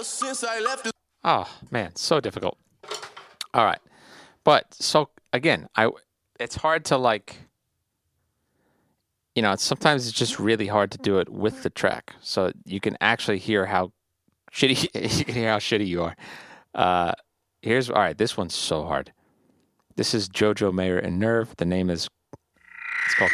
since 0.05 0.43
I 0.43 0.59
left 0.59 0.91
Oh 1.27 1.49
man, 1.71 1.95
so 1.95 2.19
difficult. 2.19 2.57
All 3.53 3.65
right, 3.65 3.79
but 4.43 4.71
so 4.75 5.09
again, 5.33 5.67
I 5.75 5.89
it's 6.39 6.55
hard 6.55 6.85
to 6.85 6.97
like. 6.97 7.37
You 9.33 9.41
know, 9.41 9.55
sometimes 9.57 10.07
it's 10.07 10.17
just 10.17 10.39
really 10.39 10.67
hard 10.67 10.91
to 10.91 10.97
do 10.99 11.17
it 11.17 11.27
with 11.27 11.63
the 11.63 11.69
track, 11.69 12.13
so 12.21 12.51
you 12.63 12.79
can 12.79 12.95
actually 13.01 13.39
hear 13.39 13.65
how 13.65 13.91
shitty 14.53 14.83
you 15.17 15.25
can 15.25 15.33
hear 15.33 15.49
how 15.49 15.57
shitty 15.57 15.87
you 15.87 16.03
are. 16.03 16.15
Uh, 16.75 17.13
here's 17.63 17.89
all 17.89 17.99
right. 17.99 18.17
This 18.17 18.37
one's 18.37 18.55
so 18.55 18.83
hard. 18.83 19.11
This 19.95 20.13
is 20.13 20.29
Jojo 20.29 20.71
Mayer 20.71 20.99
and 20.99 21.17
Nerve. 21.17 21.55
The 21.57 21.65
name 21.65 21.89
is 21.89 22.07
it's 23.07 23.15
called 23.15 23.31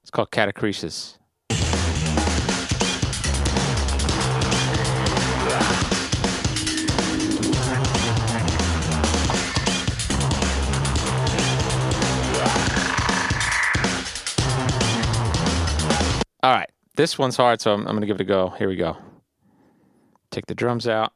it's 0.00 0.10
called 0.10 0.30
Catacresis. 0.30 1.18
This 17.04 17.18
one's 17.18 17.36
hard, 17.36 17.60
so 17.60 17.74
I'm, 17.74 17.80
I'm 17.80 17.88
going 17.88 18.00
to 18.00 18.06
give 18.06 18.16
it 18.16 18.22
a 18.22 18.24
go. 18.24 18.48
Here 18.56 18.66
we 18.66 18.76
go. 18.76 18.96
Take 20.30 20.46
the 20.46 20.54
drums 20.54 20.88
out. 20.88 21.12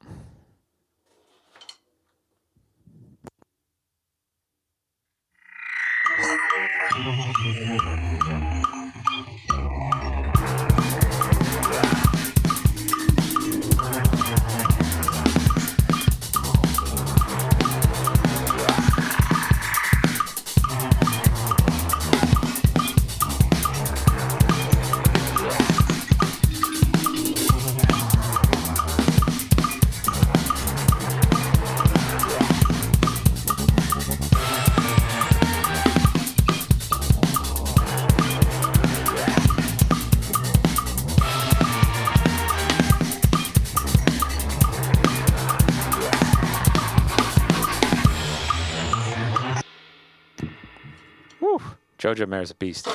Jojo 52.15 52.29
Mayer's 52.29 52.51
a 52.51 52.55
beast. 52.55 52.89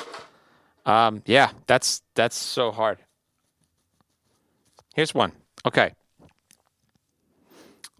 Um, 0.85 1.21
yeah, 1.25 1.51
that's 1.67 2.01
that's 2.15 2.35
so 2.35 2.71
hard. 2.71 2.99
Here's 4.95 5.13
one. 5.13 5.31
Okay. 5.65 5.93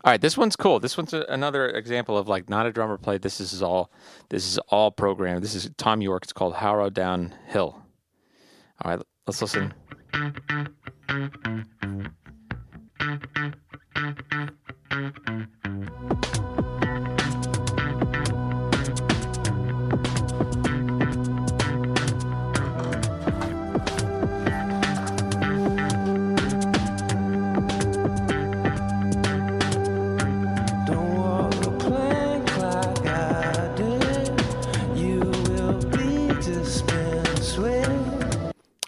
All 0.06 0.12
right, 0.12 0.20
this 0.20 0.38
one's 0.38 0.58
cool. 0.58 0.82
This 0.82 0.98
one's 0.98 1.14
a, 1.14 1.26
another 1.30 1.70
example 1.70 2.18
of 2.18 2.28
like 2.28 2.50
not 2.50 2.66
a 2.66 2.74
drummer 2.74 2.98
played. 2.98 3.22
This 3.22 3.40
is 3.40 3.62
all 3.64 3.90
this 4.30 4.46
is 4.46 4.58
all 4.68 4.92
programmed. 4.92 5.44
This 5.44 5.56
is 5.56 5.70
Thom 5.78 6.02
Yorke. 6.02 6.24
It's 6.24 6.34
called 6.34 6.56
Harrowdown 6.56 7.32
Hill. 7.48 7.82
All 8.84 8.92
right, 8.92 9.02
let's 9.26 9.42
listen. 9.42 9.74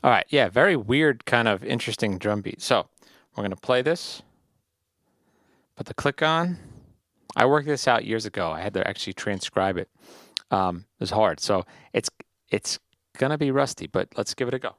All 0.05 0.11
right, 0.11 0.27
yeah, 0.29 0.49
very 0.49 0.75
weird, 0.75 1.25
kind 1.25 1.47
of 1.47 1.63
interesting 1.63 2.19
drum 2.19 2.41
beat. 2.41 2.61
So 2.61 2.87
we're 3.35 3.41
gonna 3.43 3.55
play 3.55 3.81
this. 3.81 4.21
Put 5.75 5.87
the 5.87 5.95
click 5.95 6.21
on. 6.21 6.59
I 7.35 7.47
worked 7.47 7.67
this 7.67 7.87
out 7.87 8.05
years 8.05 8.27
ago. 8.27 8.51
I 8.51 8.61
had 8.61 8.75
to 8.75 8.87
actually 8.87 9.13
transcribe 9.13 9.77
it. 9.77 9.89
Um, 10.51 10.85
it 10.99 10.99
was 10.99 11.09
hard, 11.09 11.39
so 11.39 11.65
it's 11.91 12.11
it's 12.51 12.77
gonna 13.17 13.39
be 13.39 13.49
rusty, 13.49 13.87
but 13.87 14.09
let's 14.15 14.35
give 14.35 14.47
it 14.47 14.53
a 14.53 14.59
go. 14.59 14.75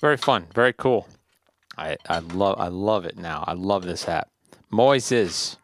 Very 0.00 0.16
fun, 0.16 0.46
very 0.54 0.72
cool. 0.72 1.08
I 1.76 1.96
I 2.08 2.18
love 2.20 2.58
I 2.58 2.68
love 2.68 3.04
it 3.04 3.18
now. 3.18 3.44
I 3.46 3.54
love 3.54 3.84
this 3.84 4.08
app. 4.08 4.28
Moises. 4.72 5.56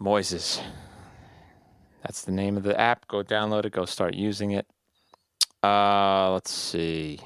Moises. 0.00 0.62
That's 2.02 2.22
the 2.22 2.32
name 2.32 2.56
of 2.56 2.62
the 2.62 2.78
app. 2.80 3.06
Go 3.08 3.22
download 3.22 3.66
it. 3.66 3.72
Go 3.72 3.84
start 3.84 4.14
using 4.14 4.52
it. 4.52 4.66
Uh, 5.62 6.32
let's 6.32 6.50
see. 6.50 7.20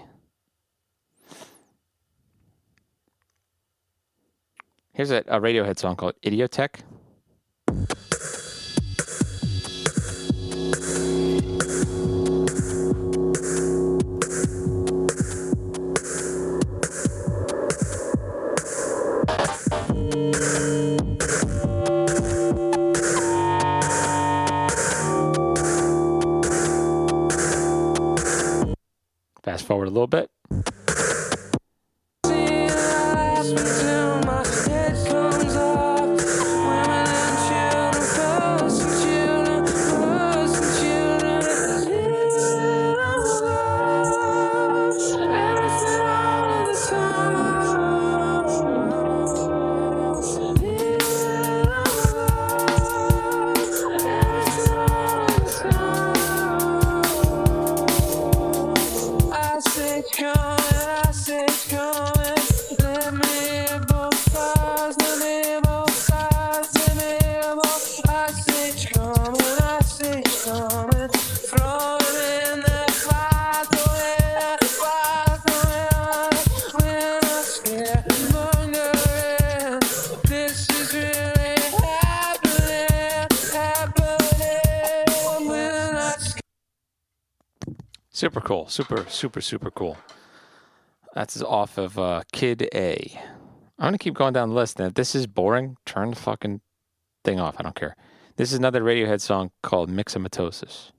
Here's 4.92 5.10
a, 5.10 5.18
a 5.28 5.40
Radiohead 5.40 5.78
song 5.78 5.96
called 5.96 6.14
Idioteque. 6.22 6.80
Fast 29.44 29.66
forward 29.66 29.88
a 29.88 29.90
little 29.90 30.06
bit. 30.06 30.30
Super. 88.74 89.06
Super, 89.08 89.40
super, 89.40 89.70
cool. 89.70 89.96
That's 91.14 91.40
off 91.40 91.78
of 91.78 91.96
uh, 91.96 92.24
Kid 92.32 92.68
A. 92.74 93.20
I'm 93.78 93.92
to 93.92 93.98
keep 93.98 94.14
going 94.14 94.32
down 94.32 94.48
the 94.48 94.56
list. 94.56 94.80
And 94.80 94.88
if 94.88 94.94
this 94.94 95.14
is 95.14 95.28
boring, 95.28 95.76
turn 95.86 96.10
the 96.10 96.16
fucking 96.16 96.60
thing 97.22 97.38
off. 97.38 97.54
I 97.56 97.62
don't 97.62 97.76
care. 97.76 97.94
This 98.34 98.50
is 98.50 98.58
another 98.58 98.82
Radiohead 98.82 99.20
song 99.20 99.52
called 99.62 99.90
Myxomatosis. 99.90 100.90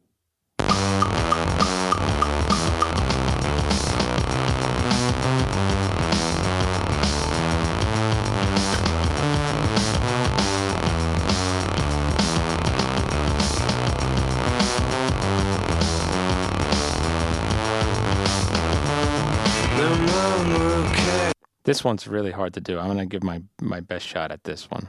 This 21.66 21.84
one's 21.84 22.08
really 22.08 22.32
hard 22.32 22.54
to 22.54 22.62
do. 22.62 22.80
I'm 22.80 22.86
going 22.86 22.98
to 23.00 23.06
give 23.06 23.24
my, 23.24 23.42
my 23.60 23.80
best 23.80 24.06
shot 24.06 24.32
at 24.32 24.44
this 24.44 24.70
one. 24.70 24.88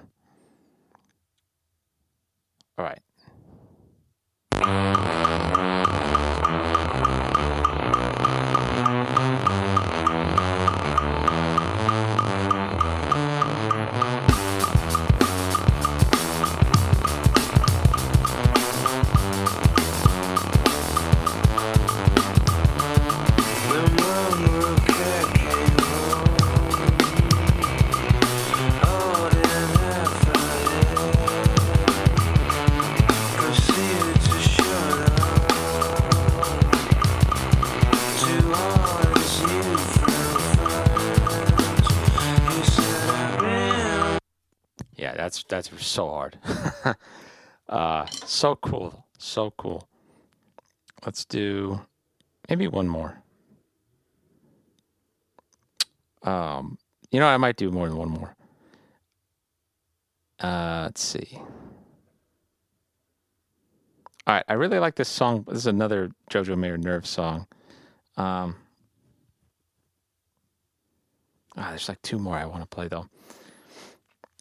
All 2.78 2.84
right. 2.84 3.00
So 45.96 46.10
hard. 46.10 46.38
uh, 47.70 48.04
so 48.06 48.54
cool, 48.56 49.06
so 49.16 49.50
cool. 49.52 49.88
Let's 51.06 51.24
do 51.24 51.80
maybe 52.50 52.68
one 52.68 52.86
more. 52.86 53.22
Um, 56.22 56.76
you 57.10 57.18
know, 57.18 57.26
I 57.26 57.38
might 57.38 57.56
do 57.56 57.70
more 57.70 57.88
than 57.88 57.96
one 57.96 58.10
more. 58.10 58.36
Uh, 60.38 60.82
let's 60.84 61.02
see. 61.02 61.38
All 64.26 64.34
right, 64.34 64.44
I 64.48 64.52
really 64.52 64.78
like 64.78 64.96
this 64.96 65.08
song. 65.08 65.44
This 65.48 65.58
is 65.58 65.66
another 65.66 66.10
JoJo 66.30 66.58
Mayer 66.58 66.76
Nerve 66.76 67.06
song. 67.06 67.46
Um, 68.18 68.56
ah, 71.56 71.70
there's 71.70 71.88
like 71.88 72.02
two 72.02 72.18
more 72.18 72.36
I 72.36 72.44
want 72.44 72.60
to 72.60 72.66
play 72.66 72.88
though. 72.88 73.08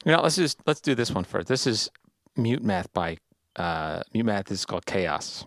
You 0.05 0.11
know, 0.11 0.21
let's 0.21 0.35
just 0.35 0.59
let's 0.67 0.81
do 0.81 0.93
this 0.93 1.09
one 1.09 1.23
first. 1.23 1.47
This 1.47 1.65
is 1.65 1.89
Mute 2.37 2.63
Math 2.63 2.93
by 2.93 3.17
uh, 3.55 4.03
Mute 4.13 4.25
Math 4.25 4.45
This 4.45 4.59
is 4.59 4.65
called 4.65 4.85
Chaos. 4.85 5.45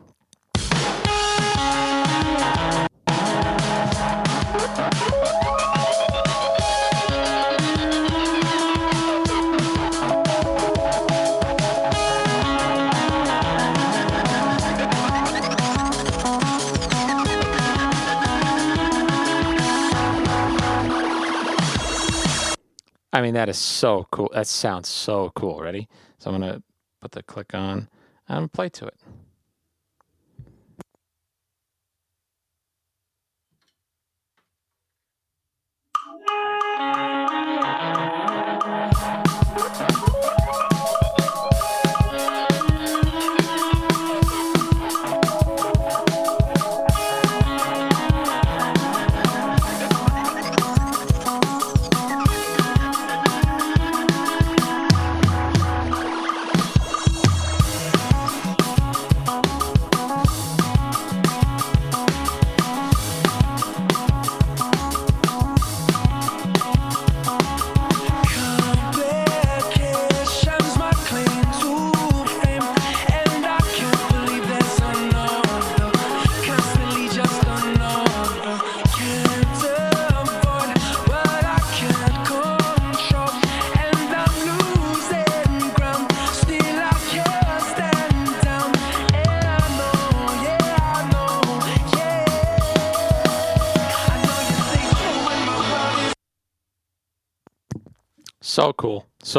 I 23.19 23.21
mean, 23.21 23.35
that 23.35 23.49
is 23.49 23.59
so 23.59 24.07
cool. 24.13 24.31
That 24.33 24.47
sounds 24.47 24.89
so 24.89 25.33
cool. 25.35 25.61
Ready? 25.61 25.89
So 26.21 26.31
I'm 26.31 26.41
gonna 26.41 26.63
put 27.01 27.11
the 27.11 27.25
click 27.25 27.53
on. 27.53 27.89
and 28.29 28.53
play 28.53 28.69
to 28.69 28.87
it. 28.87 28.95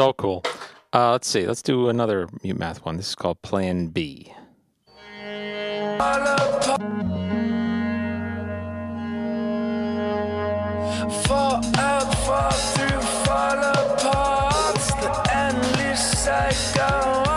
So 0.00 0.14
cool. 0.14 0.42
Uh, 0.94 1.10
let's 1.10 1.28
see. 1.28 1.46
Let's 1.46 1.60
do 1.60 1.90
another 1.90 2.26
mute 2.42 2.58
math 2.58 2.86
one. 2.86 2.96
This 2.96 3.08
is 3.08 3.14
called 3.14 3.42
Plan 3.42 3.88
B. 3.88 4.32
Through, 12.74 13.00
fall 13.26 13.58
apart. 13.58 14.74
The 15.02 15.30
endless 15.34 16.18
cycle 16.22 17.29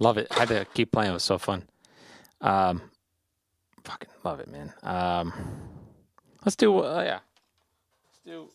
Love 0.00 0.16
it. 0.16 0.28
I 0.30 0.40
had 0.40 0.48
to 0.48 0.66
keep 0.72 0.92
playing. 0.92 1.10
It 1.10 1.14
was 1.14 1.22
so 1.22 1.36
fun. 1.36 1.68
Um, 2.40 2.80
fucking 3.84 4.08
love 4.24 4.40
it, 4.40 4.48
man. 4.48 4.72
Um, 4.82 5.32
let's 6.44 6.56
do. 6.56 6.78
Uh, 6.78 7.02
yeah. 7.04 7.18
Let's 8.06 8.20
do 8.24 8.48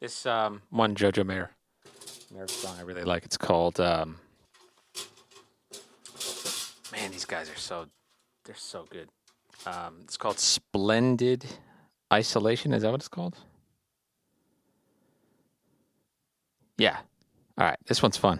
this 0.00 0.26
um, 0.26 0.62
one 0.70 0.94
JoJo 0.94 1.26
Mayer. 1.26 1.50
Mayer 2.32 2.46
song 2.46 2.76
I 2.78 2.82
really 2.82 3.02
like. 3.02 3.24
It's 3.24 3.36
called. 3.36 3.80
Um, 3.80 4.18
man, 6.92 7.10
these 7.10 7.24
guys 7.24 7.50
are 7.50 7.58
so. 7.58 7.86
They're 8.44 8.54
so 8.54 8.86
good. 8.88 9.08
Um, 9.66 9.96
it's 10.04 10.16
called 10.16 10.38
Splendid 10.38 11.44
Isolation. 12.12 12.72
Is 12.72 12.82
that 12.82 12.92
what 12.92 13.00
it's 13.00 13.08
called? 13.08 13.36
Yeah. 16.78 16.98
All 17.58 17.66
right. 17.66 17.76
This 17.86 18.00
one's 18.02 18.16
fun. 18.16 18.38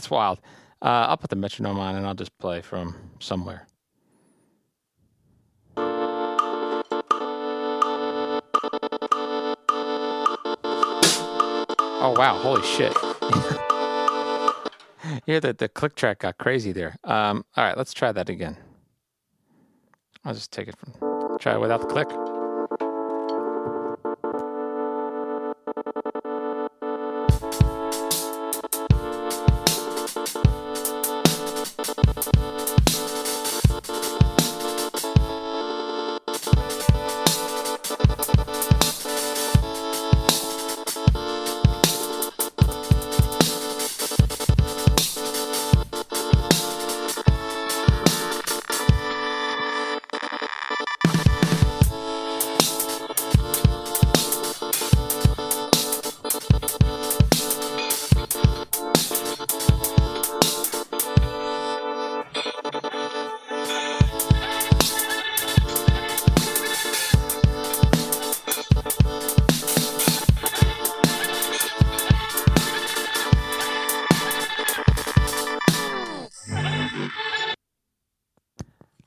It's 0.00 0.10
wild. 0.10 0.40
Uh, 0.80 1.08
I'll 1.08 1.18
put 1.18 1.28
the 1.28 1.36
metronome 1.36 1.78
on 1.78 1.94
and 1.94 2.06
I'll 2.06 2.14
just 2.14 2.36
play 2.38 2.62
from 2.62 2.94
somewhere. 3.18 3.66
Oh 12.02 12.14
wow! 12.16 12.38
Holy 12.38 12.62
shit! 12.62 12.94
yeah, 15.26 15.38
the 15.38 15.52
the 15.52 15.68
click 15.68 15.96
track 15.96 16.20
got 16.20 16.38
crazy 16.38 16.72
there. 16.72 16.96
Um, 17.04 17.44
all 17.58 17.64
right, 17.64 17.76
let's 17.76 17.92
try 17.92 18.10
that 18.10 18.30
again. 18.30 18.56
I'll 20.24 20.32
just 20.32 20.50
take 20.50 20.68
it 20.68 20.76
from 20.78 21.38
try 21.38 21.56
it 21.56 21.60
without 21.60 21.82
the 21.82 21.88
click. 21.88 22.08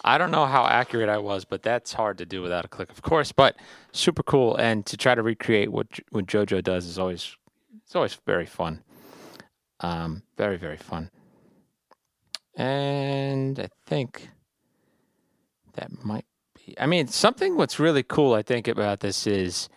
I 0.03 0.17
don't 0.17 0.31
know 0.31 0.45
how 0.45 0.65
accurate 0.65 1.09
I 1.09 1.17
was, 1.17 1.45
but 1.45 1.63
that's 1.63 1.93
hard 1.93 2.17
to 2.17 2.25
do 2.25 2.41
without 2.41 2.65
a 2.65 2.67
click, 2.67 2.89
of 2.91 3.01
course. 3.01 3.31
But 3.31 3.55
super 3.91 4.23
cool, 4.23 4.55
and 4.57 4.85
to 4.85 4.97
try 4.97 5.15
to 5.15 5.23
recreate 5.23 5.71
what 5.71 5.87
what 6.11 6.25
JoJo 6.25 6.63
does 6.63 6.85
is 6.85 6.99
always 6.99 7.35
it's 7.85 7.95
always 7.95 8.15
very 8.25 8.45
fun. 8.45 8.83
Um, 9.79 10.23
very 10.37 10.57
very 10.57 10.77
fun. 10.77 11.09
And 12.55 13.59
I 13.59 13.69
think 13.85 14.29
that 15.73 16.03
might 16.03 16.25
be. 16.53 16.75
I 16.79 16.85
mean, 16.85 17.07
something 17.07 17.55
what's 17.55 17.79
really 17.79 18.03
cool 18.03 18.33
I 18.33 18.41
think 18.41 18.67
about 18.67 18.99
this 18.99 19.25
is 19.25 19.69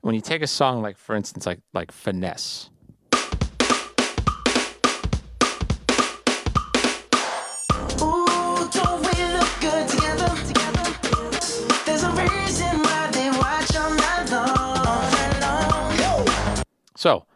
when 0.00 0.14
you 0.14 0.20
take 0.20 0.42
a 0.42 0.46
song 0.46 0.82
like, 0.82 0.96
for 0.96 1.16
instance, 1.16 1.46
like 1.46 1.60
like 1.72 1.90
finesse. 1.90 2.70
So, 17.04 17.26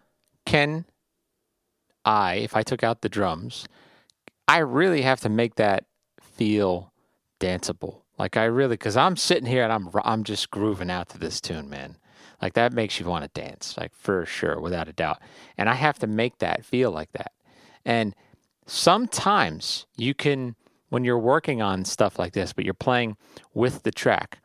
can 0.47 0.87
I, 2.03 2.37
if 2.37 2.57
I 2.57 2.62
took 2.62 2.83
out 2.83 3.03
the 3.03 3.11
drums, 3.11 3.69
I 4.49 4.61
really 4.61 5.03
have 5.03 5.21
to 5.21 5.29
make 5.29 5.57
that 5.57 5.85
feel 6.23 6.91
danceable. 7.39 8.01
Like 8.19 8.39
I 8.39 8.45
really, 8.45 8.79
because 8.79 8.97
I'm 8.97 9.14
sitting 9.14 9.45
here 9.45 9.62
and 9.64 9.71
I'm 9.71 9.91
I'm 10.05 10.25
just 10.25 10.51
grooving 10.51 10.89
out 10.89 11.11
to 11.11 11.19
this 11.19 11.39
tune, 11.39 11.69
man. 11.69 11.99
Like 12.41 12.55
that 12.55 12.73
makes 12.73 12.99
you 12.99 13.05
want 13.05 13.25
to 13.25 13.41
dance, 13.41 13.77
like 13.77 13.95
for 13.95 14.25
sure, 14.25 14.59
without 14.59 14.89
a 14.89 14.95
doubt. 14.95 15.21
And 15.59 15.69
I 15.69 15.75
have 15.75 15.99
to 15.99 16.07
make 16.07 16.39
that 16.39 16.64
feel 16.64 16.91
like 16.91 17.12
that. 17.12 17.33
And 17.85 18.14
sometimes 18.64 19.85
you 19.99 20.14
can, 20.14 20.57
when 20.89 21.05
you're 21.05 21.19
working 21.19 21.61
on 21.61 21.85
stuff 21.85 22.19
like 22.19 22.33
this, 22.33 22.55
but 22.55 22.64
you're 22.64 22.73
playing 22.73 23.19
with 23.53 23.83
the 23.83 23.93
track, 23.93 24.39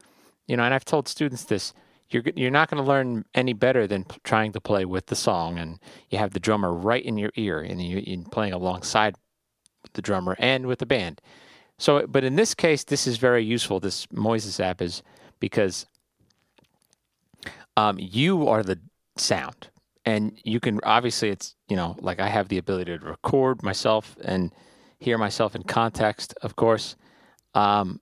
you 0.48 0.58
know. 0.58 0.64
And 0.64 0.74
I've 0.74 0.84
told 0.84 1.08
students 1.08 1.46
this: 1.46 1.74
you're 2.14 2.24
you're 2.36 2.52
not 2.52 2.70
going 2.70 2.82
to 2.82 2.88
learn 2.88 3.26
any 3.34 3.54
better 3.54 3.88
than 3.88 4.06
p- 4.06 4.18
trying 4.24 4.52
to 4.54 4.62
play 4.62 4.86
with 4.86 5.08
the 5.08 5.16
song, 5.16 5.58
and 5.58 5.80
you 6.10 6.18
have 6.18 6.34
the 6.34 6.40
drummer 6.40 6.74
right 6.74 7.04
in 7.04 7.18
your 7.18 7.32
ear, 7.36 7.60
and 7.60 7.82
you, 7.82 8.04
you're 8.06 8.24
playing 8.26 8.54
alongside 8.54 9.16
the 9.94 10.02
drummer 10.02 10.36
and 10.40 10.66
with 10.66 10.80
the 10.80 10.86
band. 10.86 11.22
So, 11.78 12.06
but 12.08 12.24
in 12.24 12.36
this 12.36 12.54
case, 12.54 12.84
this 12.84 13.08
is 13.08 13.18
very 13.18 13.44
useful. 13.44 13.80
This 13.80 14.06
Moises 14.08 14.60
app 14.60 14.82
is 14.82 15.04
because 15.40 15.86
um, 17.76 17.98
you 18.00 18.48
are 18.48 18.64
the 18.64 18.80
sound, 19.18 19.70
and 20.06 20.40
you 20.44 20.60
can 20.60 20.80
obviously 20.84 21.30
it's 21.30 21.56
you 21.68 21.76
know 21.76 21.96
like 22.00 22.20
I 22.20 22.30
have 22.30 22.48
the 22.48 22.58
ability 22.58 22.98
to 22.98 23.06
record 23.06 23.64
myself 23.64 24.16
and 24.24 24.52
hear 25.00 25.18
myself 25.18 25.56
in 25.56 25.64
context, 25.64 26.34
of 26.42 26.56
course. 26.56 26.96
Um, 27.56 28.00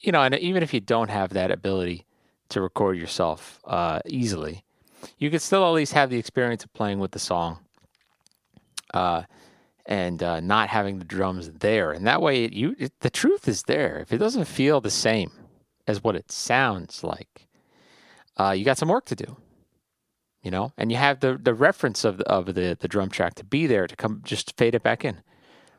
you 0.00 0.12
know, 0.12 0.22
and 0.22 0.34
even 0.36 0.62
if 0.62 0.72
you 0.72 0.80
don't 0.80 1.10
have 1.10 1.30
that 1.30 1.50
ability 1.50 2.06
to 2.50 2.60
record 2.60 2.96
yourself 2.96 3.60
uh, 3.64 4.00
easily, 4.06 4.64
you 5.18 5.30
could 5.30 5.42
still 5.42 5.64
at 5.64 5.70
least 5.72 5.92
have 5.92 6.10
the 6.10 6.18
experience 6.18 6.64
of 6.64 6.72
playing 6.72 6.98
with 6.98 7.12
the 7.12 7.18
song 7.18 7.58
uh, 8.94 9.22
and 9.86 10.22
uh, 10.22 10.40
not 10.40 10.68
having 10.68 10.98
the 10.98 11.04
drums 11.04 11.50
there. 11.50 11.92
And 11.92 12.06
that 12.06 12.22
way, 12.22 12.44
it, 12.44 12.52
you 12.52 12.74
it, 12.78 12.92
the 13.00 13.10
truth 13.10 13.48
is 13.48 13.64
there. 13.64 13.98
If 13.98 14.12
it 14.12 14.18
doesn't 14.18 14.44
feel 14.44 14.80
the 14.80 14.90
same 14.90 15.32
as 15.86 16.02
what 16.02 16.16
it 16.16 16.30
sounds 16.30 17.02
like, 17.02 17.48
uh, 18.36 18.50
you 18.50 18.64
got 18.64 18.78
some 18.78 18.88
work 18.88 19.06
to 19.06 19.16
do. 19.16 19.36
You 20.42 20.50
know, 20.50 20.72
and 20.78 20.90
you 20.90 20.96
have 20.96 21.20
the 21.20 21.36
the 21.36 21.52
reference 21.52 22.02
of 22.02 22.16
the, 22.16 22.24
of 22.24 22.46
the 22.54 22.76
the 22.78 22.88
drum 22.88 23.10
track 23.10 23.34
to 23.34 23.44
be 23.44 23.66
there 23.66 23.86
to 23.86 23.94
come 23.94 24.22
just 24.24 24.56
fade 24.56 24.74
it 24.74 24.82
back 24.82 25.04
in. 25.04 25.20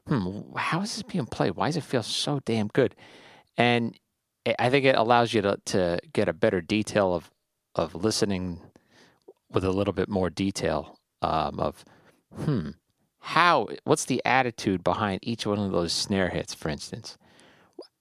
Hmm, 0.08 0.56
how 0.56 0.82
is 0.82 0.94
this 0.94 1.04
being 1.04 1.26
played? 1.26 1.56
Why 1.56 1.70
does 1.70 1.78
it 1.78 1.84
feel 1.84 2.04
so 2.04 2.42
damn 2.46 2.68
good? 2.68 2.96
And 3.58 3.98
I 4.58 4.70
think 4.70 4.86
it 4.86 4.96
allows 4.96 5.34
you 5.34 5.42
to 5.42 5.58
to 5.66 6.00
get 6.14 6.28
a 6.28 6.34
better 6.34 6.62
detail 6.62 7.14
of 7.14 7.32
of 7.76 7.96
listening 7.96 8.60
with 9.52 9.64
a 9.64 9.72
little 9.72 9.94
bit 9.94 10.10
more 10.10 10.30
detail 10.30 11.00
um, 11.22 11.60
of 11.60 11.86
hmm 12.36 12.70
how 13.20 13.68
what's 13.84 14.06
the 14.06 14.22
attitude 14.26 14.84
behind 14.84 15.20
each 15.22 15.46
one 15.46 15.60
of 15.60 15.72
those 15.72 15.94
snare 15.94 16.30
hits 16.30 16.54
for 16.54 16.70
instance? 16.70 17.18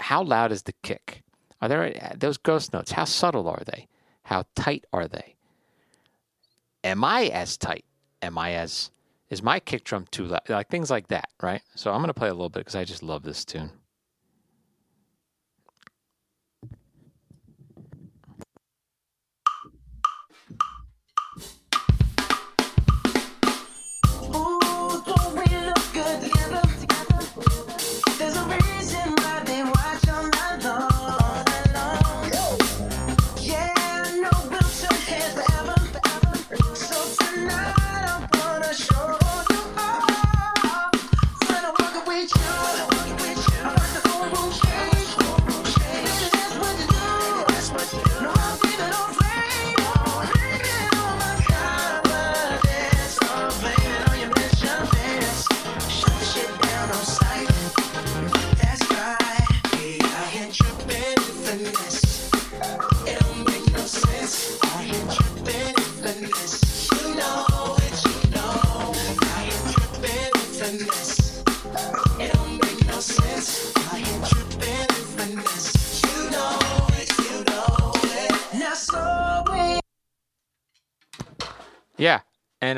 How 0.01 0.22
loud 0.22 0.51
is 0.51 0.62
the 0.62 0.72
kick? 0.82 1.22
Are 1.61 1.68
there 1.68 2.14
those 2.16 2.38
ghost 2.38 2.72
notes? 2.72 2.93
How 2.93 3.05
subtle 3.05 3.47
are 3.49 3.62
they? 3.66 3.86
How 4.24 4.45
tight 4.55 4.86
are 4.93 5.07
they? 5.07 5.36
Am 6.82 7.05
i 7.05 7.26
as 7.26 7.59
tight? 7.59 7.84
Am 8.22 8.38
i 8.38 8.53
as 8.55 8.91
is 9.28 9.43
my 9.43 9.61
kick 9.61 9.84
drum 9.84 10.07
too 10.11 10.24
loud? 10.24 10.49
Like 10.49 10.70
things 10.70 10.91
like 10.91 11.09
that 11.09 11.28
right? 11.43 11.62
So 11.74 11.93
i'm 11.93 11.99
going 11.99 12.09
to 12.09 12.14
play 12.14 12.28
a 12.28 12.34
little 12.34 12.49
bit 12.49 12.61
because 12.61 12.76
i 12.76 12.84
just 12.84 13.03
love 13.03 13.22
this 13.22 13.45
tune 13.45 13.70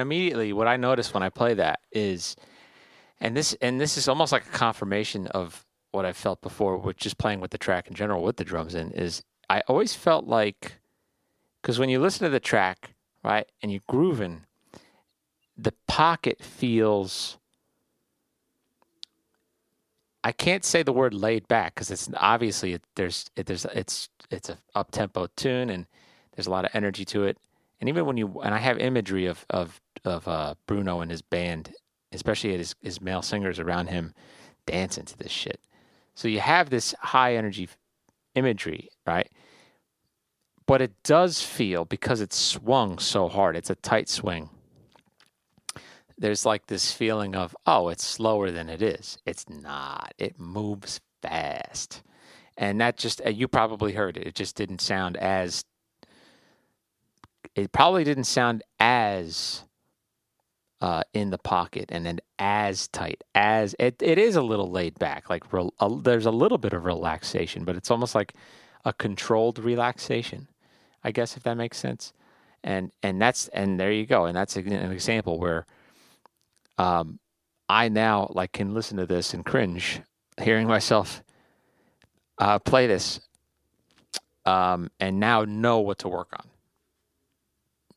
immediately 0.02 0.52
what 0.52 0.68
I 0.68 0.76
notice 0.76 1.14
when 1.14 1.22
I 1.22 1.30
play 1.30 1.54
that 1.54 1.80
is, 1.90 2.36
and 3.20 3.36
this 3.36 3.54
and 3.62 3.80
this 3.80 3.96
is 3.96 4.08
almost 4.08 4.32
like 4.32 4.44
a 4.46 4.50
confirmation 4.50 5.26
of 5.28 5.64
what 5.92 6.04
I 6.04 6.12
felt 6.12 6.42
before 6.42 6.76
with 6.76 6.96
just 6.96 7.18
playing 7.18 7.40
with 7.40 7.50
the 7.50 7.58
track 7.58 7.88
in 7.88 7.94
general 7.94 8.22
with 8.22 8.36
the 8.36 8.44
drums 8.44 8.74
in 8.74 8.90
is 8.92 9.22
I 9.48 9.62
always 9.68 9.94
felt 9.94 10.26
like 10.26 10.80
because 11.60 11.78
when 11.78 11.88
you 11.88 12.00
listen 12.00 12.24
to 12.24 12.30
the 12.30 12.40
track 12.40 12.94
right 13.24 13.46
and 13.62 13.70
you're 13.72 13.80
grooving, 13.88 14.46
the 15.56 15.74
pocket 15.86 16.42
feels. 16.42 17.38
I 20.24 20.30
can't 20.30 20.64
say 20.64 20.84
the 20.84 20.92
word 20.92 21.14
laid 21.14 21.48
back 21.48 21.74
because 21.74 21.90
it's 21.90 22.08
obviously 22.16 22.74
it, 22.74 22.82
there's 22.94 23.30
it, 23.34 23.46
there's 23.46 23.64
it's 23.74 24.08
it's 24.30 24.48
a 24.48 24.58
up 24.74 24.92
tempo 24.92 25.26
tune 25.36 25.68
and 25.68 25.86
there's 26.34 26.46
a 26.46 26.50
lot 26.50 26.64
of 26.64 26.70
energy 26.74 27.04
to 27.06 27.24
it 27.24 27.38
and 27.82 27.88
even 27.88 28.06
when 28.06 28.16
you 28.16 28.40
and 28.42 28.54
I 28.54 28.58
have 28.58 28.78
imagery 28.78 29.26
of 29.26 29.44
of 29.50 29.80
of 30.04 30.26
uh, 30.28 30.54
Bruno 30.66 31.00
and 31.00 31.10
his 31.10 31.22
band, 31.22 31.74
especially 32.12 32.56
his 32.56 32.74
his 32.80 33.00
male 33.00 33.22
singers 33.22 33.58
around 33.58 33.88
him, 33.88 34.14
dancing 34.66 35.04
to 35.04 35.18
this 35.18 35.32
shit. 35.32 35.60
So 36.14 36.28
you 36.28 36.40
have 36.40 36.70
this 36.70 36.94
high 37.00 37.36
energy 37.36 37.68
imagery, 38.34 38.90
right? 39.06 39.30
But 40.66 40.80
it 40.80 41.02
does 41.02 41.42
feel 41.42 41.84
because 41.84 42.20
it's 42.20 42.36
swung 42.36 42.98
so 42.98 43.28
hard. 43.28 43.56
It's 43.56 43.70
a 43.70 43.74
tight 43.76 44.08
swing. 44.08 44.48
There's 46.18 46.46
like 46.46 46.66
this 46.66 46.92
feeling 46.92 47.34
of 47.34 47.56
oh, 47.66 47.88
it's 47.88 48.04
slower 48.04 48.50
than 48.50 48.68
it 48.68 48.82
is. 48.82 49.18
It's 49.26 49.48
not. 49.48 50.14
It 50.18 50.38
moves 50.38 51.00
fast, 51.20 52.02
and 52.56 52.80
that 52.80 52.96
just 52.96 53.20
uh, 53.24 53.30
you 53.30 53.48
probably 53.48 53.92
heard 53.92 54.16
it. 54.16 54.26
It 54.26 54.34
just 54.34 54.54
didn't 54.54 54.80
sound 54.80 55.16
as 55.16 55.64
it 57.54 57.72
probably 57.72 58.04
didn't 58.04 58.24
sound 58.24 58.62
as 58.78 59.64
uh, 60.82 61.04
in 61.14 61.30
the 61.30 61.38
pocket 61.38 61.86
and 61.90 62.06
then 62.06 62.20
as 62.40 62.88
tight 62.88 63.22
as 63.36 63.76
it, 63.80 63.96
it 64.02 64.18
is 64.18 64.36
a 64.36 64.42
little 64.42 64.70
laid 64.70 64.98
back 64.98 65.30
like 65.30 65.52
rel, 65.52 65.72
a, 65.80 65.90
there's 66.02 66.26
a 66.26 66.32
little 66.32 66.58
bit 66.58 66.74
of 66.74 66.84
relaxation 66.84 67.64
but 67.64 67.76
it's 67.76 67.90
almost 67.90 68.16
like 68.16 68.34
a 68.84 68.92
controlled 68.92 69.60
relaxation 69.60 70.48
i 71.04 71.12
guess 71.12 71.36
if 71.36 71.44
that 71.44 71.56
makes 71.56 71.78
sense. 71.78 72.12
And 72.64 72.92
and 73.02 73.22
that's 73.22 73.48
and 73.48 73.80
there 73.80 73.92
you 73.92 74.06
go 74.06 74.26
and 74.26 74.36
that's 74.36 74.56
an 74.56 74.92
example 74.92 75.38
where 75.40 75.66
um 76.78 77.18
i 77.68 77.88
now 77.88 78.30
like 78.34 78.52
can 78.52 78.74
listen 78.74 78.98
to 78.98 79.06
this 79.06 79.34
and 79.34 79.44
cringe 79.44 80.00
hearing 80.40 80.68
myself 80.68 81.24
uh 82.38 82.58
play 82.60 82.86
this 82.88 83.20
um 84.46 84.90
and 85.00 85.20
now 85.20 85.44
know 85.44 85.80
what 85.80 85.98
to 86.00 86.08
work 86.08 86.32
on. 86.38 86.46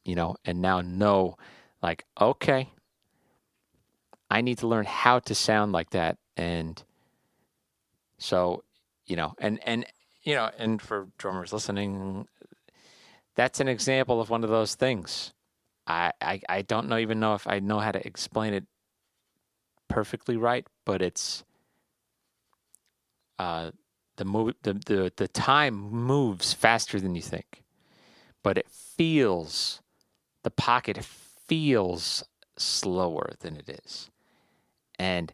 You 0.04 0.16
know, 0.16 0.36
and 0.46 0.62
now 0.62 0.82
know 0.82 1.38
like, 1.86 2.06
okay, 2.20 2.70
I 4.30 4.42
need 4.42 4.60
to 4.60 4.68
learn 4.68 4.86
how 4.86 5.20
to 5.20 5.36
sound 5.36 5.72
like 5.72 5.92
that. 5.92 6.18
And 6.36 6.82
so, 8.18 8.64
you 9.06 9.16
know, 9.16 9.34
and, 9.38 9.60
and, 9.66 9.86
you 10.24 10.36
know, 10.36 10.50
and 10.58 10.82
for 10.82 11.08
drummers 11.18 11.54
listening, 11.54 12.28
that's 13.36 13.60
an 13.60 13.68
example 13.68 14.20
of 14.20 14.30
one 14.30 14.44
of 14.44 14.50
those 14.50 14.76
things. 14.76 15.34
I, 15.88 16.12
I, 16.20 16.42
I 16.50 16.62
don't 16.64 16.90
know 16.90 16.98
even 16.98 17.20
know 17.20 17.36
if 17.36 17.48
I 17.48 17.60
know 17.60 17.80
how 17.80 17.92
to 17.92 18.06
explain 18.06 18.54
it 18.54 18.66
perfectly 19.88 20.36
right, 20.36 20.66
but 20.84 21.02
it's, 21.02 21.44
uh, 23.38 23.72
the 24.18 24.26
move, 24.26 24.56
the, 24.64 24.74
the, 24.74 25.12
the 25.16 25.28
time 25.28 25.76
moves 25.76 26.54
faster 26.54 27.00
than 27.00 27.16
you 27.16 27.22
think, 27.22 27.64
but 28.44 28.58
it 28.58 28.70
feels 28.70 29.82
the 30.44 30.52
pocket 30.52 31.04
feels 31.04 32.24
slower 32.58 33.34
than 33.42 33.58
it 33.58 33.68
is 33.68 34.10
and 35.00 35.34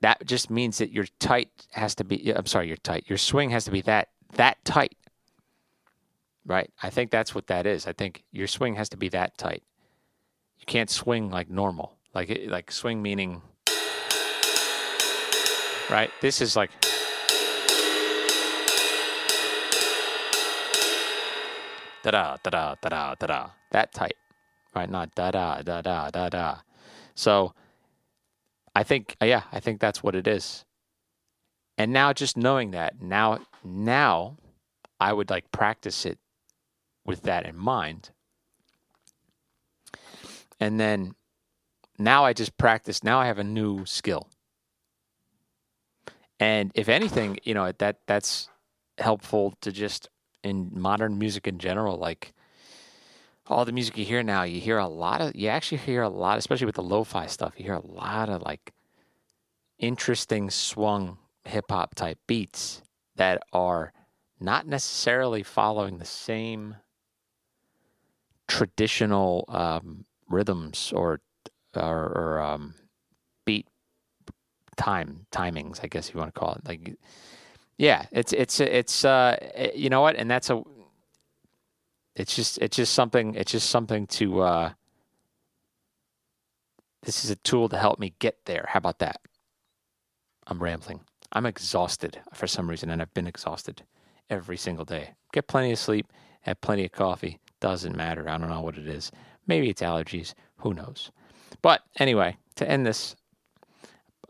that 0.00 0.24
just 0.26 0.50
means 0.50 0.78
that 0.78 0.90
your 0.90 1.06
tight 1.18 1.50
has 1.72 1.94
to 1.96 2.04
be 2.04 2.32
I'm 2.34 2.46
sorry, 2.46 2.68
your 2.68 2.76
tight. 2.76 3.04
Your 3.08 3.18
swing 3.18 3.50
has 3.50 3.64
to 3.64 3.70
be 3.70 3.80
that 3.82 4.08
that 4.34 4.64
tight. 4.64 4.96
Right? 6.46 6.70
I 6.82 6.90
think 6.90 7.10
that's 7.10 7.34
what 7.34 7.46
that 7.46 7.66
is. 7.66 7.86
I 7.86 7.92
think 7.92 8.24
your 8.30 8.46
swing 8.46 8.74
has 8.74 8.88
to 8.90 8.96
be 8.96 9.08
that 9.10 9.38
tight. 9.38 9.62
You 10.58 10.66
can't 10.66 10.90
swing 10.90 11.30
like 11.30 11.48
normal. 11.48 11.96
Like 12.14 12.46
like 12.48 12.70
swing 12.70 13.02
meaning 13.02 13.42
right? 15.90 16.10
This 16.20 16.40
is 16.40 16.56
like 16.56 16.70
da 22.02 22.10
da 22.10 22.36
da 22.42 22.50
da 22.50 22.74
da 22.82 23.14
da 23.14 23.26
da 23.26 23.50
that 23.70 23.92
tight, 23.92 24.16
right? 24.74 24.90
Not 24.90 25.14
da 25.14 25.30
da 25.30 25.62
da 25.62 25.80
da 25.82 26.10
da 26.10 26.28
da. 26.28 26.56
So 27.14 27.54
I 28.74 28.82
think 28.82 29.16
uh, 29.22 29.26
yeah, 29.26 29.42
I 29.52 29.60
think 29.60 29.80
that's 29.80 30.02
what 30.02 30.14
it 30.14 30.26
is. 30.26 30.64
And 31.76 31.92
now 31.92 32.12
just 32.12 32.36
knowing 32.36 32.70
that, 32.72 33.00
now 33.00 33.40
now 33.64 34.36
I 35.00 35.12
would 35.12 35.30
like 35.30 35.50
practice 35.50 36.06
it 36.06 36.18
with 37.04 37.22
that 37.22 37.46
in 37.46 37.56
mind. 37.56 38.10
And 40.60 40.78
then 40.78 41.14
now 41.98 42.24
I 42.24 42.32
just 42.32 42.56
practice. 42.56 43.02
Now 43.02 43.18
I 43.18 43.26
have 43.26 43.38
a 43.38 43.44
new 43.44 43.84
skill. 43.86 44.28
And 46.40 46.72
if 46.74 46.88
anything, 46.88 47.38
you 47.44 47.54
know, 47.54 47.72
that 47.72 47.98
that's 48.06 48.48
helpful 48.98 49.54
to 49.60 49.72
just 49.72 50.08
in 50.42 50.70
modern 50.72 51.18
music 51.18 51.46
in 51.46 51.58
general, 51.58 51.96
like 51.96 52.33
all 53.46 53.64
the 53.64 53.72
music 53.72 53.98
you 53.98 54.04
hear 54.04 54.22
now, 54.22 54.42
you 54.42 54.60
hear 54.60 54.78
a 54.78 54.86
lot 54.86 55.20
of 55.20 55.34
you 55.36 55.48
actually 55.48 55.78
hear 55.78 56.02
a 56.02 56.08
lot, 56.08 56.38
especially 56.38 56.66
with 56.66 56.76
the 56.76 56.82
lo-fi 56.82 57.26
stuff, 57.26 57.54
you 57.56 57.64
hear 57.64 57.74
a 57.74 57.86
lot 57.86 58.28
of 58.28 58.42
like 58.42 58.72
interesting 59.78 60.50
swung 60.50 61.18
hip 61.44 61.66
hop 61.68 61.94
type 61.94 62.18
beats 62.26 62.82
that 63.16 63.42
are 63.52 63.92
not 64.40 64.66
necessarily 64.66 65.42
following 65.42 65.98
the 65.98 66.04
same 66.04 66.76
traditional 68.48 69.44
um, 69.48 70.04
rhythms 70.28 70.92
or 70.94 71.20
or, 71.74 71.82
or 71.82 72.40
um, 72.40 72.74
beat 73.44 73.66
time 74.76 75.26
timings, 75.32 75.80
I 75.82 75.88
guess 75.88 76.12
you 76.12 76.20
want 76.20 76.32
to 76.32 76.38
call 76.38 76.54
it. 76.54 76.66
Like, 76.66 76.96
yeah, 77.78 78.06
it's 78.12 78.32
it's 78.32 78.60
it's 78.60 79.04
uh, 79.04 79.36
you 79.74 79.90
know 79.90 80.00
what, 80.00 80.16
and 80.16 80.30
that's 80.30 80.50
a. 80.50 80.62
It's 82.16 82.34
just 82.36 82.58
it's 82.58 82.76
just 82.76 82.94
something 82.94 83.34
it's 83.34 83.52
just 83.52 83.70
something 83.70 84.06
to. 84.08 84.40
Uh, 84.40 84.72
this 87.02 87.24
is 87.24 87.30
a 87.30 87.36
tool 87.36 87.68
to 87.68 87.78
help 87.78 87.98
me 87.98 88.14
get 88.18 88.38
there. 88.46 88.66
How 88.68 88.78
about 88.78 88.98
that? 89.00 89.20
I'm 90.46 90.62
rambling. 90.62 91.00
I'm 91.32 91.46
exhausted 91.46 92.20
for 92.32 92.46
some 92.46 92.68
reason, 92.70 92.90
and 92.90 93.02
I've 93.02 93.12
been 93.14 93.26
exhausted 93.26 93.82
every 94.30 94.56
single 94.56 94.84
day. 94.84 95.14
Get 95.32 95.48
plenty 95.48 95.72
of 95.72 95.78
sleep, 95.78 96.06
have 96.42 96.60
plenty 96.60 96.84
of 96.84 96.92
coffee. 96.92 97.40
Doesn't 97.60 97.96
matter. 97.96 98.28
I 98.28 98.38
don't 98.38 98.48
know 98.48 98.60
what 98.60 98.78
it 98.78 98.86
is. 98.86 99.10
Maybe 99.46 99.68
it's 99.68 99.82
allergies. 99.82 100.34
Who 100.58 100.74
knows? 100.74 101.10
But 101.62 101.82
anyway, 101.98 102.36
to 102.56 102.68
end 102.68 102.86
this 102.86 103.16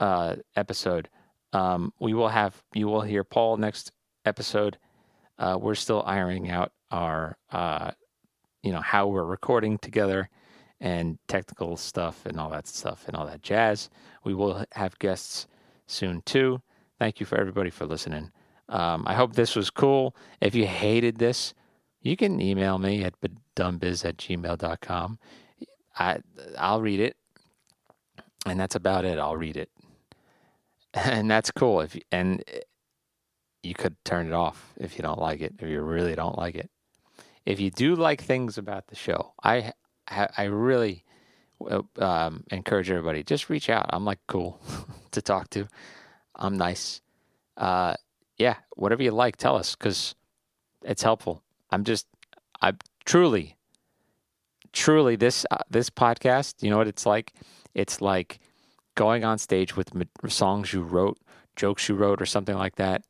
uh, 0.01 0.37
episode, 0.57 1.09
um, 1.53 1.93
we 2.01 2.15
will 2.15 2.29
have 2.29 2.63
you 2.75 2.87
will 2.87 3.03
hear 3.03 3.25
Paul 3.25 3.57
next 3.57 3.93
episode. 4.25 4.79
Uh, 5.39 5.59
we're 5.61 5.75
still 5.75 6.03
ironing 6.07 6.51
out 6.51 6.73
our, 6.95 7.37
uh, 7.51 7.91
you 8.63 8.71
know, 8.71 8.81
how 8.81 9.09
we're 9.09 9.25
recording 9.25 9.79
together 9.79 10.31
and 10.81 11.19
technical 11.27 11.77
stuff 11.77 12.25
and 12.25 12.39
all 12.39 12.51
that 12.51 12.69
stuff 12.69 13.05
and 13.09 13.17
all 13.17 13.27
that 13.27 13.43
jazz. 13.43 13.91
We 14.23 14.33
will 14.33 14.65
have 14.73 14.97
guests 15.01 15.49
soon 15.89 16.23
too. 16.23 16.63
Thank 17.01 17.19
you 17.19 17.27
for 17.27 17.37
everybody 17.37 17.71
for 17.71 17.85
listening. 17.85 18.31
Um, 18.69 19.03
I 19.07 19.15
hope 19.15 19.35
this 19.35 19.57
was 19.57 19.71
cool. 19.71 20.15
If 20.41 20.55
you 20.55 20.67
hated 20.67 21.19
this, 21.19 21.53
you 22.01 22.17
can 22.17 22.41
email 22.41 22.79
me 22.79 23.03
at 23.03 23.15
dumbbiz 23.57 24.05
at 24.05 24.17
gmail.com. 24.17 25.19
I, 25.99 26.19
I'll 26.57 26.81
read 26.81 27.01
it. 27.01 27.17
And 28.47 28.61
that's 28.61 28.77
about 28.77 29.05
it. 29.05 29.19
I'll 29.19 29.37
read 29.37 29.57
it. 29.57 29.71
And 30.97 31.29
that's 31.29 31.51
cool. 31.51 31.81
If 31.81 31.97
you, 31.97 32.03
and 32.13 32.45
you 33.65 33.75
could 33.75 33.97
turn 34.05 34.29
it 34.29 34.33
off 34.33 34.73
if 34.77 34.97
you 34.97 35.03
don't 35.03 35.19
like 35.19 35.41
it, 35.41 35.55
if 35.59 35.69
you 35.69 35.81
really 35.83 36.15
don't 36.15 36.39
like 36.39 36.55
it. 36.55 36.71
If 37.45 37.61
you 37.61 37.71
do 37.71 37.95
like 37.95 38.23
things 38.23 38.59
about 38.59 38.89
the 38.89 38.97
show, 38.97 39.35
I 39.43 39.73
I 40.09 40.45
really 40.45 41.05
um, 41.99 42.45
encourage 42.51 42.91
everybody 42.91 43.23
just 43.23 43.49
reach 43.49 43.71
out. 43.71 43.87
I'm 43.91 44.05
like 44.05 44.21
cool 44.27 44.61
to 45.13 45.23
talk 45.23 45.51
to. 45.51 45.67
I'm 46.37 46.57
nice. 46.57 47.01
Uh, 47.57 47.95
yeah, 48.37 48.57
whatever 48.77 49.03
you 49.03 49.13
like, 49.13 49.37
tell 49.37 49.57
us 49.57 49.77
because 49.77 50.15
it's 50.83 51.03
helpful. 51.03 51.43
I'm 51.71 51.85
just, 51.85 52.07
I 52.61 52.73
truly, 53.05 53.57
truly 54.73 55.17
this 55.17 55.47
uh, 55.51 55.59
this 55.71 55.91
podcast. 55.91 56.63
You 56.63 56.71
know 56.71 56.79
what 56.79 56.89
it's 56.89 57.07
like? 57.07 57.33
It's 57.75 58.01
like 58.01 58.41
going 58.95 59.25
on 59.25 59.39
stage 59.39 59.77
with 59.77 59.91
songs 60.29 60.73
you 60.73 60.83
wrote, 60.83 61.19
jokes 61.57 61.89
you 61.89 61.95
wrote, 61.95 62.21
or 62.21 62.27
something 62.27 62.57
like 62.57 62.77
that. 62.77 63.05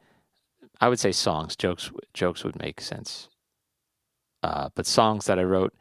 I 0.81 0.89
would 0.89 1.01
say 1.01 1.13
songs. 1.13 1.57
Jokes 1.57 1.91
jokes 2.13 2.45
would 2.45 2.61
make 2.61 2.81
sense. 2.81 3.29
Uh, 4.45 4.69
but 4.75 4.85
songs 4.85 5.25
that 5.25 5.39
I 5.39 5.43
wrote 5.43 5.73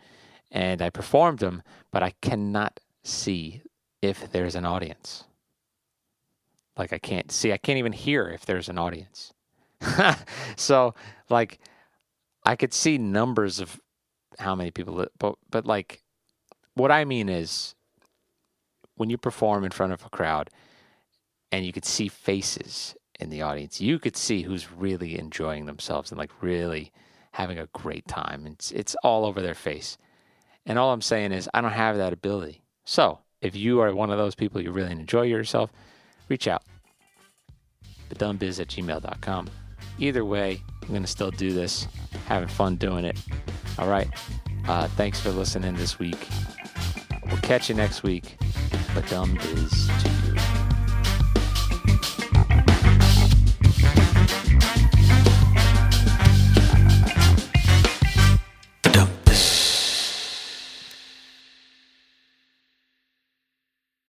and 0.49 0.82
I 0.82 0.89
performed 0.89 1.39
them, 1.39 1.64
but 1.91 2.01
I 2.01 2.14
cannot 2.22 2.80
see 3.03 3.61
if 4.01 4.32
there's 4.32 4.55
an 4.55 4.64
audience. 4.64 5.26
Like 6.78 6.93
I 6.93 6.97
can't 6.97 7.30
see, 7.30 7.51
I 7.51 7.57
can't 7.57 7.78
even 7.78 7.91
hear 7.91 8.30
if 8.30 8.45
there's 8.45 8.70
an 8.70 8.78
audience. 8.78 9.34
so 10.55 10.95
like 11.30 11.59
I 12.45 12.55
could 12.55 12.74
see 12.74 12.97
numbers 12.97 13.59
of 13.59 13.82
how 14.39 14.55
many 14.55 14.72
people, 14.72 15.05
but 15.20 15.36
but 15.51 15.66
like 15.66 16.01
what 16.74 16.89
I 16.89 17.03
mean 17.03 17.28
is 17.28 17.76
when 18.95 19.09
you 19.09 19.18
perform 19.18 19.66
in 19.66 19.72
front 19.72 19.91
of 19.91 20.05
a 20.05 20.09
crowd 20.09 20.49
and 21.51 21.66
you 21.66 21.74
could 21.74 21.84
see 21.84 22.07
faces 22.07 22.95
in 23.20 23.30
the 23.30 23.41
audience, 23.41 23.82
you 23.82 23.99
could 23.99 24.16
see 24.16 24.43
who's 24.43 24.72
really 24.72 25.20
enjoying 25.20 25.66
themselves 25.66 26.11
and 26.11 26.18
like 26.18 26.41
really 26.41 26.93
having 27.34 27.60
a 27.60 27.68
great 27.74 28.08
time. 28.08 28.48
It's 28.48 28.72
it's 28.72 28.96
all 29.04 29.26
over 29.26 29.42
their 29.42 29.54
face. 29.56 29.98
And 30.66 30.80
all 30.80 30.94
I'm 30.94 31.02
saying 31.02 31.34
is 31.34 31.50
I 31.54 31.62
don't 31.62 31.72
have 31.72 31.98
that 31.98 32.14
ability. 32.14 32.62
So 32.86 33.20
if 33.42 33.56
you 33.56 33.82
are 33.82 33.94
one 33.94 34.10
of 34.10 34.18
those 34.18 34.36
people 34.36 34.62
you 34.62 34.72
really 34.72 34.92
enjoy 34.92 35.24
yourself, 35.24 35.72
reach 36.30 36.48
out. 36.48 36.64
badumbizz 38.10 38.60
at 38.62 38.68
gmail.com. 38.68 39.50
Either 40.00 40.26
way, 40.26 40.62
I'm 40.82 40.88
going 40.90 41.02
to 41.02 41.08
still 41.08 41.32
do 41.32 41.52
this, 41.52 41.88
having 42.28 42.48
fun 42.48 42.78
doing 42.78 43.06
it. 43.06 43.20
All 43.78 43.88
right. 43.90 44.08
Uh, 44.68 44.88
thanks 44.90 45.20
for 45.20 45.32
listening 45.32 45.76
this 45.76 46.00
week. 46.00 46.28
We'll 47.28 47.38
catch 47.42 47.70
you 47.70 47.76
next 47.76 48.04
week. 48.04 48.38
Ba 48.94 49.02
Dum 49.10 49.36
Bizz 49.38 50.04
to 50.04 50.36
you. 50.36 50.43